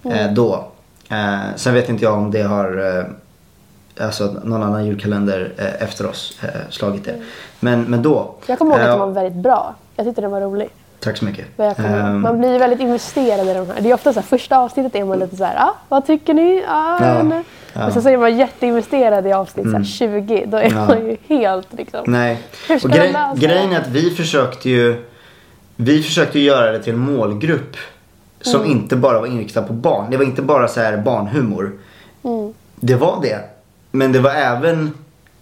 Eh, 0.04 0.32
då. 0.32 0.68
Eh, 1.08 1.38
sen 1.56 1.74
vet 1.74 1.88
inte 1.88 2.04
jag 2.04 2.14
om 2.18 2.30
det 2.30 2.42
har 2.42 2.96
eh, 2.98 3.04
alltså 4.00 4.35
någon 4.44 4.62
annan 4.62 4.87
julkalender 4.87 5.52
eh, 5.59 5.83
efter 5.83 6.07
oss 6.07 6.38
eh, 6.42 6.48
slagit 6.70 7.05
det. 7.05 7.14
Men, 7.61 7.83
men 7.83 8.02
då. 8.02 8.35
Jag 8.46 8.59
kommer 8.59 8.72
ihåg 8.72 8.81
att 8.81 8.87
eh, 8.87 8.90
den 8.90 9.00
var 9.00 9.07
väldigt 9.22 9.42
bra. 9.42 9.74
Jag 9.96 10.07
tyckte 10.07 10.20
den 10.20 10.31
var 10.31 10.40
rolig. 10.40 10.68
Tack 11.00 11.16
så 11.16 11.24
mycket. 11.24 11.46
Ehm, 11.59 12.20
Man 12.20 12.38
blir 12.38 12.59
väldigt 12.59 12.81
investerad 12.81 13.48
i 13.48 13.55
de 13.55 13.66
här. 13.66 13.81
Det 13.81 13.90
är 13.90 13.94
ofta 13.94 14.12
så 14.12 14.20
här, 14.20 14.26
första 14.26 14.59
avsnittet 14.59 14.94
är 14.94 15.05
man 15.05 15.18
lite 15.18 15.37
så 15.37 15.44
här, 15.44 15.57
ah, 15.57 15.74
vad 15.88 16.07
tycker 16.07 16.35
ni? 16.35 16.64
Ah, 16.68 17.05
Ja, 17.07 17.22
nej." 17.22 17.42
ja. 17.72 17.78
Mm. 17.81 17.87
Och 17.87 17.92
sen 17.92 18.02
så 18.02 18.09
är 18.09 18.16
man 18.16 18.37
jätteinvesterad 18.38 19.26
i 19.26 19.33
avsnitt 19.33 19.70
så 19.70 19.76
här, 19.76 19.85
20. 19.85 20.44
Då 20.46 20.57
är 20.57 20.62
Ja. 20.70 20.87
man 20.87 21.07
ju 21.07 21.16
helt 21.28 21.72
liksom. 21.72 22.00
Nej. 22.07 22.40
Och 22.85 22.90
grej, 22.90 23.14
grejen 23.37 23.72
är 23.72 23.81
att 23.81 23.88
vi 23.88 24.11
försökte 24.11 24.70
ju 24.70 25.05
vi 25.76 26.02
försökte 26.02 26.38
göra 26.38 26.72
det 26.72 26.83
till 26.83 26.92
en 26.92 26.98
målgrupp 26.98 27.76
som 28.40 28.61
Mm. 28.61 28.72
inte 28.72 28.96
bara 28.96 29.20
var 29.20 29.26
inriktad 29.26 29.62
på 29.62 29.72
barn. 29.72 30.07
Det 30.11 30.16
var 30.16 30.24
inte 30.24 30.42
bara 30.42 30.68
så 30.68 30.81
här 30.81 30.96
barnhumor. 30.96 31.72
Mm. 32.24 32.55
Det 32.76 32.94
var 32.94 33.18
det. 33.22 33.38
Men 33.92 34.12
det 34.12 34.18
var 34.20 34.31
även 34.31 34.90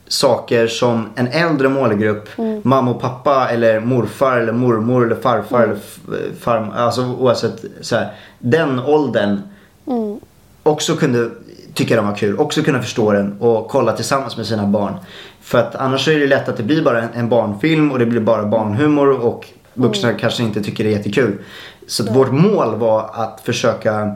saker 0.08 0.66
som 0.66 1.08
en 1.14 1.26
äldre 1.28 1.68
målgrupp, 1.68 2.28
Mm. 2.38 2.60
mamma 2.64 2.90
och 2.90 3.00
pappa 3.00 3.48
eller 3.48 3.80
morfar 3.80 4.36
eller 4.36 4.52
mormor 4.52 5.06
eller 5.06 5.16
farfar 5.16 5.62
Mm. 5.64 5.70
eller 5.70 6.34
farmor, 6.40 6.74
alltså 6.76 7.06
oavsett 7.06 7.64
så 7.80 7.96
här, 7.96 8.08
den 8.38 8.78
åldern 8.78 9.40
Mm. 9.86 10.20
också 10.62 10.96
kunde 10.96 11.30
tycka 11.74 11.96
den 11.96 12.06
var 12.06 12.14
kul, 12.14 12.38
också 12.38 12.62
kunna 12.62 12.82
förstå 12.82 13.12
den 13.12 13.36
och 13.40 13.68
kolla 13.68 13.92
tillsammans 13.92 14.36
med 14.36 14.46
sina 14.46 14.66
barn. 14.66 14.94
För 15.40 15.58
att 15.58 15.74
annars 15.74 16.08
är 16.08 16.18
det 16.20 16.26
lätt 16.26 16.48
att 16.48 16.56
det 16.56 16.62
blir 16.62 16.82
bara 16.82 17.02
en, 17.02 17.28
barnfilm 17.28 17.92
och 17.92 17.98
det 17.98 18.06
blir 18.06 18.20
bara 18.20 18.46
barnhumor 18.46 19.10
och 19.10 19.46
vuxna 19.74 20.08
Mm. 20.08 20.20
kanske 20.20 20.42
inte 20.42 20.62
tycker 20.62 20.84
det 20.84 20.90
är 20.90 20.96
jättekul. 20.96 21.38
Så 21.86 22.02
att 22.02 22.16
vårt 22.16 22.32
mål 22.32 22.74
var 22.78 23.10
att 23.14 23.40
försöka 23.44 24.14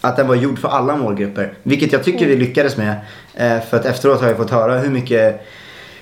att 0.00 0.16
den 0.16 0.28
var 0.28 0.34
gjord 0.34 0.58
för 0.58 0.68
alla 0.68 0.96
målgrupper. 0.96 1.52
Vilket 1.62 1.92
jag 1.92 2.04
tycker 2.04 2.26
vi 2.26 2.36
lyckades 2.36 2.76
med. 2.76 2.96
Eh, 3.34 3.60
för 3.60 3.76
att 3.76 3.84
efteråt 3.84 4.20
har 4.20 4.28
jag 4.28 4.36
fått 4.36 4.50
höra 4.50 4.78
hur 4.78 4.90
mycket 4.90 5.46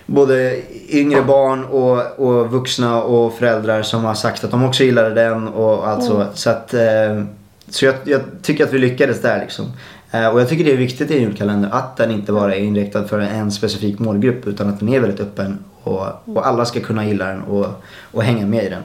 både 0.07 0.57
yngre 0.89 1.23
barn 1.23 1.65
och, 1.65 2.29
och 2.29 2.53
vuxna 2.53 3.03
och 3.03 3.35
föräldrar 3.35 3.83
som 3.83 4.05
har 4.05 4.15
sagt 4.15 4.45
att 4.45 4.51
de 4.51 4.65
också 4.65 4.85
gillade 4.85 5.15
den 5.15 5.49
och 5.49 5.89
allt 5.89 6.05
så. 6.05 6.27
Så, 6.35 6.51
att, 6.51 6.75
eh, 6.75 7.23
så 7.69 7.85
jag, 7.85 7.95
jag 8.05 8.21
tycker 8.43 8.65
att 8.65 8.73
vi 8.73 8.79
lyckades 8.79 9.23
där 9.23 9.41
liksom. 9.41 9.73
Eh, 10.11 10.29
och 10.29 10.41
jag 10.41 10.49
tycker 10.49 10.65
det 10.65 10.73
är 10.73 10.77
viktigt 10.77 11.11
i 11.11 11.17
en 11.17 11.23
julkalender 11.23 11.69
att 11.73 11.97
den 11.97 12.11
inte 12.11 12.33
bara 12.33 12.55
är 12.55 12.61
inriktad 12.61 13.05
för 13.05 13.19
en 13.19 13.51
specifik 13.51 13.99
målgrupp 13.99 14.47
utan 14.47 14.69
att 14.69 14.81
den 14.81 14.89
är 14.89 15.01
väldigt 15.01 15.21
öppen 15.21 15.59
och, 15.83 16.07
och 16.25 16.47
alla 16.47 16.65
ska 16.65 16.81
kunna 16.81 17.07
gilla 17.07 17.27
den 17.27 17.43
och, 17.43 17.67
och 18.13 18.23
hänga 18.23 18.47
med 18.47 18.65
i 18.65 18.69
den. 18.69 18.83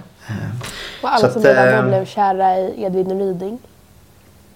Och 1.02 1.10
alla 1.14 1.28
Så 1.28 1.34
som 1.34 1.44
redan 1.44 1.84
då 1.84 1.90
blev 1.90 2.06
kära 2.06 2.58
i 2.58 2.84
Edvin 2.84 3.20
Ryding. 3.20 3.60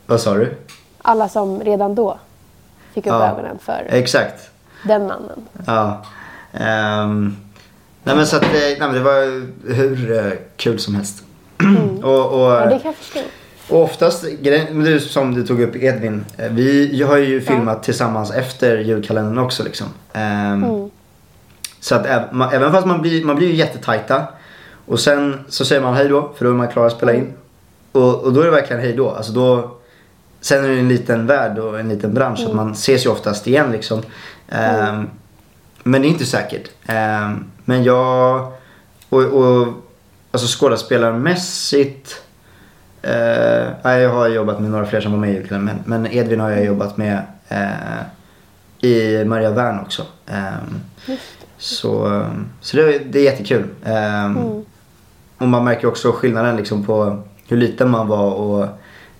Vad 0.07 0.21
sa 0.21 0.33
du? 0.33 0.53
Alla 1.01 1.29
som 1.29 1.61
redan 1.63 1.95
då 1.95 2.19
fick 2.93 3.05
upp 3.05 3.11
Ja. 3.11 3.27
ögonen 3.31 3.57
för 3.61 3.85
Exakt. 3.89 4.49
den 4.83 5.07
mannen. 5.07 5.45
Ja. 5.65 6.05
Ehm, 6.53 7.35
nej 8.03 8.15
men 8.15 8.27
så 8.27 8.35
att 8.37 8.43
eh, 8.43 8.49
nej, 8.51 8.77
men 8.79 8.93
det 8.93 8.99
var 8.99 9.43
hur 9.73 10.25
eh, 10.25 10.31
kul 10.57 10.79
som 10.79 10.95
helst. 10.95 11.23
och, 12.03 12.25
och, 12.33 12.51
Ja, 12.51 12.65
det 12.65 12.69
kan 12.79 12.81
jag 12.83 12.95
förstå. 12.95 13.19
och 13.69 13.81
oftast, 13.83 14.25
du, 14.41 14.99
som 14.99 15.33
du 15.33 15.47
tog 15.47 15.61
upp 15.61 15.75
Edvin. 15.75 16.25
eh, 16.37 16.51
Vi 16.51 17.03
har 17.03 17.17
ju 17.17 17.41
filmat 17.41 17.83
tillsammans 17.83 18.31
efter 18.31 18.77
julkalendern 18.77 19.37
också 19.37 19.63
liksom. 19.63 19.87
Ehm, 20.13 20.63
Mm. 20.63 20.89
Så 21.79 21.95
att 21.95 22.05
även 22.53 22.71
fast 22.71 22.87
man 22.87 23.01
blir, 23.01 23.25
man 23.25 23.35
blir 23.35 23.47
ju 23.47 23.55
jättetajta. 23.55 24.23
Och 24.85 24.99
sen 24.99 25.45
så 25.49 25.65
säger 25.65 25.81
man 25.81 25.93
hej 25.93 26.07
då 26.09 26.31
för 26.37 26.45
då 26.45 26.51
är 26.51 26.55
man 26.55 26.67
klar 26.67 26.85
att 26.85 26.91
spela 26.91 27.13
in. 27.13 27.33
Och, 27.91 28.15
och 28.23 28.33
då 28.33 28.41
är 28.41 28.45
det 28.45 28.51
verkligen 28.51 28.81
hej 28.81 28.93
då. 28.93 29.09
Alltså 29.09 29.31
då 29.31 29.76
sen 30.47 30.65
är 30.65 30.69
det 30.69 30.79
en 30.79 30.87
liten 30.87 31.27
värld 31.27 31.59
och 31.59 31.79
en 31.79 31.89
liten 31.89 32.13
bransch. 32.13 32.39
Så 32.39 32.47
att 32.47 32.55
man 32.55 32.71
ses 32.71 33.05
ju 33.05 33.09
oftast 33.09 33.47
igen 33.47 33.71
liksom. 33.71 34.01
Ehm, 34.49 35.09
Men 35.83 36.01
det 36.01 36.07
är 36.07 36.09
inte 36.09 36.25
säkert. 36.25 36.69
Ehm, 36.85 37.45
men 37.65 37.83
jag... 37.83 38.51
Och, 39.09 39.23
och 39.23 39.67
alltså 40.31 40.59
skådespelarmässigt. 40.59 42.21
Uh, 43.07 43.91
jag 43.91 44.09
har 44.09 44.27
jobbat 44.27 44.59
med 44.59 44.71
några 44.71 44.85
fler 44.85 45.01
som 45.01 45.11
var 45.11 45.19
med 45.19 45.29
i 45.29 45.33
julkalendern. 45.33 45.79
Men, 45.85 46.01
men 46.01 46.11
Edvin 46.13 46.39
har 46.39 46.49
jag 46.49 46.65
jobbat 46.65 46.97
med 46.97 47.21
eh, 47.47 48.01
i 48.89 49.25
Maria 49.25 49.51
Wern 49.51 49.79
också. 49.79 50.03
Ehm, 50.27 50.81
så 51.57 52.25
så 52.61 52.77
det, 52.77 52.99
det 52.99 53.19
är 53.19 53.23
jättekul. 53.23 53.65
Ehm, 53.85 54.37
Mm. 54.37 54.65
Och 55.37 55.47
man 55.47 55.63
märker 55.63 55.87
också 55.87 56.11
skillnaden 56.11 56.57
liksom 56.57 56.85
på 56.85 57.23
hur 57.47 57.57
liten 57.57 57.89
man 57.89 58.07
var 58.07 58.31
och 58.31 58.67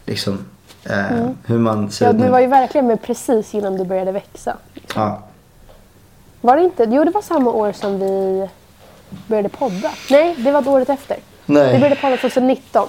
liksom 0.06 0.40
eh, 0.89 1.30
hur 1.45 1.58
man 1.58 1.91
ser 1.91 2.06
Ja, 2.06 2.12
ut 2.12 2.17
du 2.17 2.23
nu. 2.23 2.30
var 2.30 2.39
ju 2.39 2.47
verkligen 2.47 2.88
med 2.88 3.02
precis 3.02 3.54
innan 3.56 3.78
du 3.78 3.86
började 3.86 4.12
växa. 4.12 4.58
Ja. 4.95 5.19
Var 6.41 6.58
det 6.58 6.63
inte? 6.63 6.84
Jo, 6.89 7.04
det 7.04 7.12
var 7.12 7.21
samma 7.21 7.52
år 7.52 7.71
som 7.71 8.00
vi 8.00 8.47
började 9.28 9.50
podda. 9.50 9.91
Nej, 10.12 10.36
det 10.38 10.52
var 10.52 10.67
året 10.67 10.89
efter. 10.89 11.17
Vi 11.45 11.54
Nej. 11.54 11.80
började 11.80 11.95
podda 12.02 12.17
2019. 12.17 12.88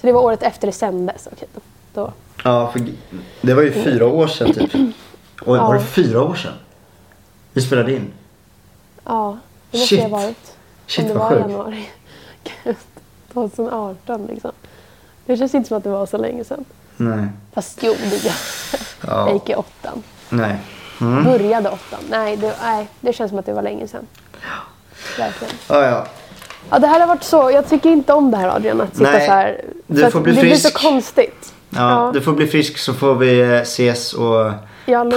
Så 0.00 0.06
det 0.06 0.12
var 0.12 0.22
året 0.22 0.42
efter 0.42 0.66
det 0.66 0.72
sändes. 0.72 1.28
Okej, 1.32 1.48
då. 1.94 2.12
Ja, 2.44 2.70
för 2.72 2.80
det 3.42 3.54
var 3.54 3.62
ju 3.62 3.72
fyra 3.72 4.06
år 4.06 4.26
sedan 4.26 4.52
typ. 4.52 4.74
Oj, 4.74 5.58
var 5.58 5.74
det 5.74 5.80
Ja. 5.80 5.86
fyra 5.86 6.22
år 6.22 6.34
sedan? 6.34 6.52
Vi 7.52 7.60
spelade 7.62 7.92
in. 7.94 8.12
Ja, 9.04 9.38
det 9.70 9.78
måste 9.78 9.88
Shit. 9.96 10.04
det 10.04 10.10
ha 10.10 10.18
varit. 10.22 10.56
Shit, 10.86 11.04
Om 11.04 11.08
det 11.08 11.14
vad 11.18 11.30
var 11.30 11.36
i 11.38 11.42
sjukt. 11.42 11.50
januari. 11.50 11.88
Gud, 12.64 12.76
2018 13.32 14.26
liksom. 14.26 14.52
Det 15.26 15.36
känns 15.36 15.54
inte 15.54 15.68
som 15.68 15.76
att 15.78 15.84
det 15.84 15.90
var 15.90 16.06
så 16.06 16.16
länge 16.18 16.44
sedan. 16.44 16.64
Nej. 16.96 17.28
Fast 17.54 17.78
jo, 17.82 17.94
det 18.10 18.16
gör 18.24 18.34
Ja. 19.06 19.26
Jag 19.26 19.32
gick 19.34 19.48
i 19.48 19.54
åttan. 19.54 20.02
Nej. 20.28 20.56
Mm. 21.00 21.24
Började 21.24 21.68
åttan. 21.68 22.00
Nej 22.10 22.36
det, 22.36 22.54
nej, 22.62 22.88
det 23.00 23.12
känns 23.12 23.28
som 23.30 23.38
att 23.38 23.46
det 23.46 23.52
var 23.52 23.62
länge 23.62 23.88
sedan. 23.88 24.06
Verkligen. 25.18 25.54
Ja, 25.68 25.84
ja. 25.84 26.06
Ja, 26.70 26.78
det 26.78 26.86
här 26.86 27.00
har 27.00 27.06
varit 27.06 27.22
så. 27.22 27.50
Jag 27.50 27.68
tycker 27.68 27.90
inte 27.90 28.12
om 28.12 28.30
det 28.30 28.36
här 28.36 28.48
Adrian, 28.48 28.80
att 28.80 28.96
sitta 28.96 29.10
Nej, 29.10 29.26
så 29.26 29.32
här. 29.32 29.60
du 29.86 30.10
får 30.10 30.20
bli 30.20 30.32
det 30.32 30.40
blir 30.40 30.54
så 30.54 30.68
frisk. 30.68 30.80
konstigt. 30.82 31.52
Ja, 31.70 32.10
du 32.14 32.20
får 32.20 32.32
bli 32.32 32.46
frisk 32.46 32.78
så 32.78 32.94
får 32.94 33.14
vi 33.14 33.40
eh, 33.40 33.50
ses 33.60 34.12
och 34.12 34.50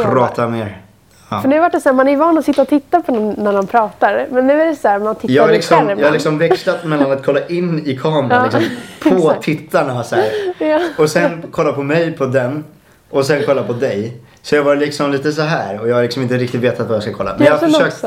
prata 0.03 0.47
mer. 0.47 0.81
Ja. 1.29 1.41
För 1.41 1.49
nu 1.49 1.59
vart 1.59 1.71
det 1.71 1.81
så 1.81 1.89
här, 1.89 1.93
man 1.95 2.07
är 2.07 2.17
van 2.17 2.37
att 2.37 2.45
sitta 2.45 2.61
och 2.61 2.67
titta 2.67 3.01
på 3.01 3.11
någon 3.15 3.43
när 3.43 3.53
de 3.53 3.67
pratar. 3.67 4.27
Men 4.31 4.47
nu 4.47 4.61
är 4.61 4.65
det 4.65 4.75
så 4.75 4.87
här, 4.87 4.99
man 4.99 5.15
tittar 5.15 5.33
Jag 5.33 5.43
har, 5.43 5.51
liksom, 5.51 5.77
skärmen. 5.77 5.99
jag 5.99 6.05
har 6.07 6.11
liksom 6.13 6.37
växlat 6.37 6.83
mellan 6.85 7.11
att 7.11 7.25
kolla 7.25 7.47
in 7.47 7.81
i 7.85 7.97
kameran 7.97 8.49
Ja, 8.53 8.59
liksom, 8.59 9.21
på 9.21 9.33
tittarna 9.41 10.03
så 10.03 10.15
Ja. 10.59 10.79
och 10.97 11.09
sen 11.09 11.43
kolla 11.51 11.73
på 11.73 11.83
mig 11.83 12.11
på 12.11 12.25
den 12.25 12.63
och 13.09 13.25
sen 13.25 13.41
kolla 13.45 13.63
på 13.63 13.73
dig. 13.73 14.17
Så 14.41 14.55
jag 14.55 14.63
var 14.63 14.75
liksom 14.75 15.11
lite 15.11 15.31
så 15.31 15.41
här 15.41 15.81
och 15.81 15.89
jag 15.89 15.95
har 15.95 16.01
liksom 16.03 16.21
inte 16.21 16.37
riktigt 16.37 16.61
vetat 16.61 16.87
vad 16.87 16.95
jag 16.95 17.03
ska 17.03 17.13
kolla. 17.13 17.35
Men 17.37 17.47
jag 17.47 17.53
har 17.57 17.67
försökt. 17.67 18.03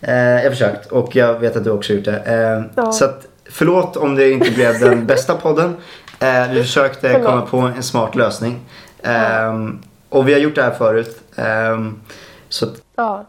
Eh, 0.00 0.14
jag 0.14 0.42
har 0.42 0.50
försökt 0.50 0.86
och 0.92 1.16
jag 1.16 1.34
vet 1.40 1.56
att 1.56 1.64
du 1.64 1.70
också 1.70 1.92
har 1.92 1.96
gjort 1.96 2.04
det. 2.04 2.64
Eh. 2.76 2.90
Så 2.90 3.04
att, 3.04 3.26
förlåt 3.50 3.96
om 3.96 4.14
det 4.14 4.30
inte 4.30 4.50
blev 4.50 4.80
den 4.80 5.06
bästa 5.06 5.34
podden. 5.34 5.76
Eh, 6.20 6.50
vi 6.52 6.62
försökte 6.62 7.08
Förlåt. 7.10 7.26
komma 7.26 7.42
på 7.42 7.56
en 7.76 7.82
smart 7.82 8.14
lösning. 8.14 8.60
Eh, 9.02 9.52
och 10.08 10.28
vi 10.28 10.32
har 10.32 10.40
gjort 10.40 10.54
det 10.54 10.62
här 10.62 10.70
förut. 10.70 11.18
Så 12.52 12.64
att 12.66 12.82
Ja. 12.96 13.24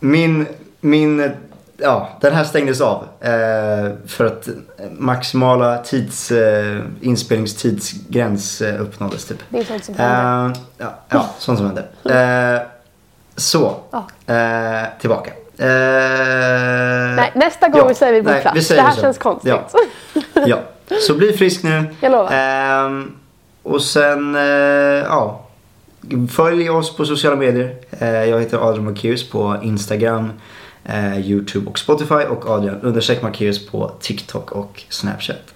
min, 0.00 0.46
min, 0.80 1.30
ja 1.76 2.08
den 2.20 2.34
här 2.34 2.44
stängdes 2.44 2.80
av. 2.80 3.08
Eh, 3.20 3.92
för 4.06 4.24
att 4.24 4.48
maximala 4.90 5.78
tids, 5.78 6.30
eh, 6.30 6.82
inspelningstidsgräns 7.00 8.60
eh, 8.60 8.82
uppnåddes 8.82 9.24
typ. 9.24 9.38
Det 9.48 9.58
är 9.58 9.64
sånt 9.64 9.84
som 9.84 9.94
händer. 9.94 10.44
Eh, 10.44 10.56
ja, 10.78 10.94
ja, 11.08 11.28
sånt 11.38 11.58
som 11.58 11.66
händer. 11.66 12.56
Eh, 12.56 12.62
så, 13.36 13.76
eh, 14.26 14.82
tillbaka. 15.00 15.30
Nej, 15.58 17.32
nästa 17.34 17.68
gång 17.68 17.88
ja. 17.88 17.94
säger 17.94 18.22
vi 18.54 18.62
säger 18.62 18.82
det 18.82 18.88
här 18.88 18.94
så. 18.94 19.00
känns 19.00 19.18
konstigt. 19.18 19.50
Ja. 19.50 20.46
ja. 20.46 20.58
Så 21.06 21.14
bli 21.14 21.32
frisk 21.32 21.62
nu. 21.62 21.94
Jag 22.00 22.12
lovar. 22.12 23.25
Och 23.66 23.82
sen, 23.82 24.34
eh, 24.34 24.42
ja. 24.42 25.40
Följ 26.30 26.70
oss 26.70 26.96
på 26.96 27.04
sociala 27.04 27.36
medier. 27.36 27.74
Eh, 27.98 28.24
jag 28.24 28.40
heter 28.40 28.68
Adrian 28.68 28.84
Marcus 28.84 29.30
på 29.30 29.56
Instagram, 29.62 30.32
eh, 30.84 31.18
Youtube 31.30 31.70
och 31.70 31.78
Spotify. 31.78 32.14
Och 32.14 32.50
Adrian 32.50 32.80
understreck 32.80 33.22
Marcus 33.22 33.66
på 33.66 33.90
TikTok 34.00 34.52
och 34.52 34.82
Snapchat. 34.88 35.54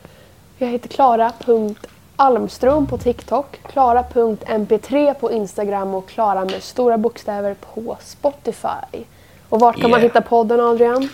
Jag 0.59 0.69
heter 0.69 0.89
Klara.Almström 0.89 2.87
på 2.87 2.99
TikTok, 2.99 3.61
Klara.mp3 3.73 5.15
på 5.15 5.33
Instagram 5.33 5.95
och 5.95 6.09
Klara 6.09 6.45
med 6.45 6.63
stora 6.63 6.99
bokstäver 6.99 7.55
på 7.75 7.97
Spotify. 8.01 9.05
Och 9.49 9.61
vart 9.61 9.81
kan 9.81 9.91
man 9.91 10.01
Yeah. 10.01 10.13
hitta 10.13 10.21
podden 10.21 10.61
Adrian? 10.61 11.09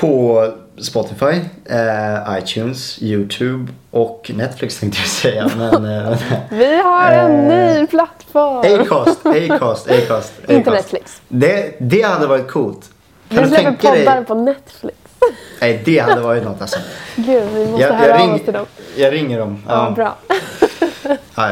På 0.00 0.48
Spotify, 0.78 1.40
eh, 1.64 2.38
iTunes, 2.38 3.02
Youtube 3.02 3.72
och 3.90 4.30
Netflix 4.34 4.80
tänkte 4.80 4.98
jag 5.00 5.08
säga. 5.08 5.50
Men, 5.56 5.84
eh, 5.84 6.18
Vi 6.50 6.82
har 6.82 7.12
en 7.12 7.50
Eh, 7.50 7.80
ny 7.80 7.86
plattform! 7.86 8.80
Acast, 8.80 9.26
Acast, 9.26 9.90
Acast. 9.90 10.32
Inte. 10.48 10.70
Netflix. 10.70 11.20
Det, 11.28 11.74
det 11.80 12.02
hade 12.02 12.26
varit 12.26 12.48
coolt. 12.50 12.90
Kan 13.28 13.38
Vi 13.38 13.42
du 13.44 13.48
släpper 13.56 13.72
poddar 13.72 14.16
dig? 14.16 14.24
på 14.24 14.34
Netflix. 14.34 14.96
Nej, 15.60 15.82
det 15.84 15.98
hade 15.98 16.20
varit 16.20 16.44
något 16.44 16.60
alltså. 16.60 16.78
Gud, 17.16 17.44
vi 17.54 17.66
måste 17.66 17.82
Jag, 17.82 17.92
höra 17.92 18.08
jag, 18.08 18.14
av 18.20 18.26
ring, 18.26 18.34
oss 18.34 18.42
till 18.44 18.52
dem. 18.52 18.66
jag 18.96 19.12
ringer 19.12 19.38
dem. 19.38 19.62
Ja, 19.68 19.92
bra. 19.96 20.16
Ja, 20.28 21.16
ja. 21.36 21.50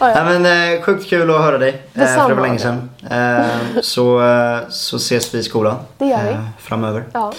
Ja, 0.00 0.10
ja. 0.10 0.24
Nej, 0.24 0.38
men, 0.40 0.74
eh, 0.74 0.82
sjukt 0.82 1.10
kul 1.10 1.30
att 1.30 1.40
höra 1.40 1.58
dig. 1.58 1.68
Eh, 1.68 1.74
för 1.92 2.00
det 2.00 2.06
var 2.06 2.28
Detsamma. 2.28 2.42
länge 2.42 2.58
sedan. 2.58 2.90
Eh, 3.10 3.80
så, 3.82 4.22
eh, 4.22 4.58
så 4.68 4.96
ses 4.96 5.34
vi 5.34 5.38
i 5.38 5.42
skolan. 5.42 5.76
Det 5.98 6.06
gör 6.06 6.22
vi. 6.24 6.30
eh, 6.30 6.40
framöver. 6.58 7.04
Ja. 7.12 7.32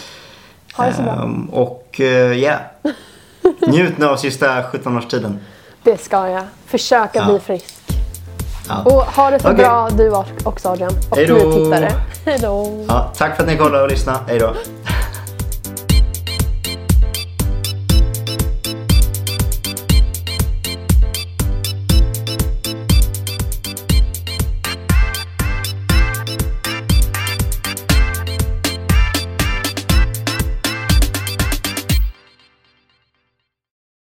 Ha 0.73 0.85
det 0.85 0.93
så 0.93 1.01
bra. 1.01 1.11
Ehm, 1.13 1.45
och 1.49 1.95
ja, 1.99 2.05
yeah. 2.05 2.59
njut 3.67 3.97
nu 3.97 4.05
av 4.05 4.17
sista 4.17 4.61
17-årstiden. 4.61 5.37
Det 5.83 6.01
ska 6.01 6.27
jag. 6.29 6.43
Försöka 6.65 7.19
Ja. 7.19 7.25
bli 7.25 7.39
frisk. 7.39 7.75
Ja. 8.69 8.83
Och 8.83 9.01
ha 9.05 9.29
det 9.31 9.39
så 9.39 9.47
Okej. 9.51 9.57
bra 9.65 9.89
du 9.89 10.09
också 10.43 10.69
Adrian. 10.69 10.91
Och 11.09 11.17
Hej 11.17 11.25
då. 11.27 11.33
ni 11.35 11.55
tittare. 11.63 11.91
Hej 12.25 12.39
då. 12.41 12.85
Ja, 12.87 13.11
tack 13.17 13.35
för 13.35 13.43
att 13.43 13.49
ni 13.49 13.57
kollade 13.57 13.83
och 13.83 13.89
lyssnade. 13.89 14.19
Hej 14.27 14.39
då. 14.39 14.53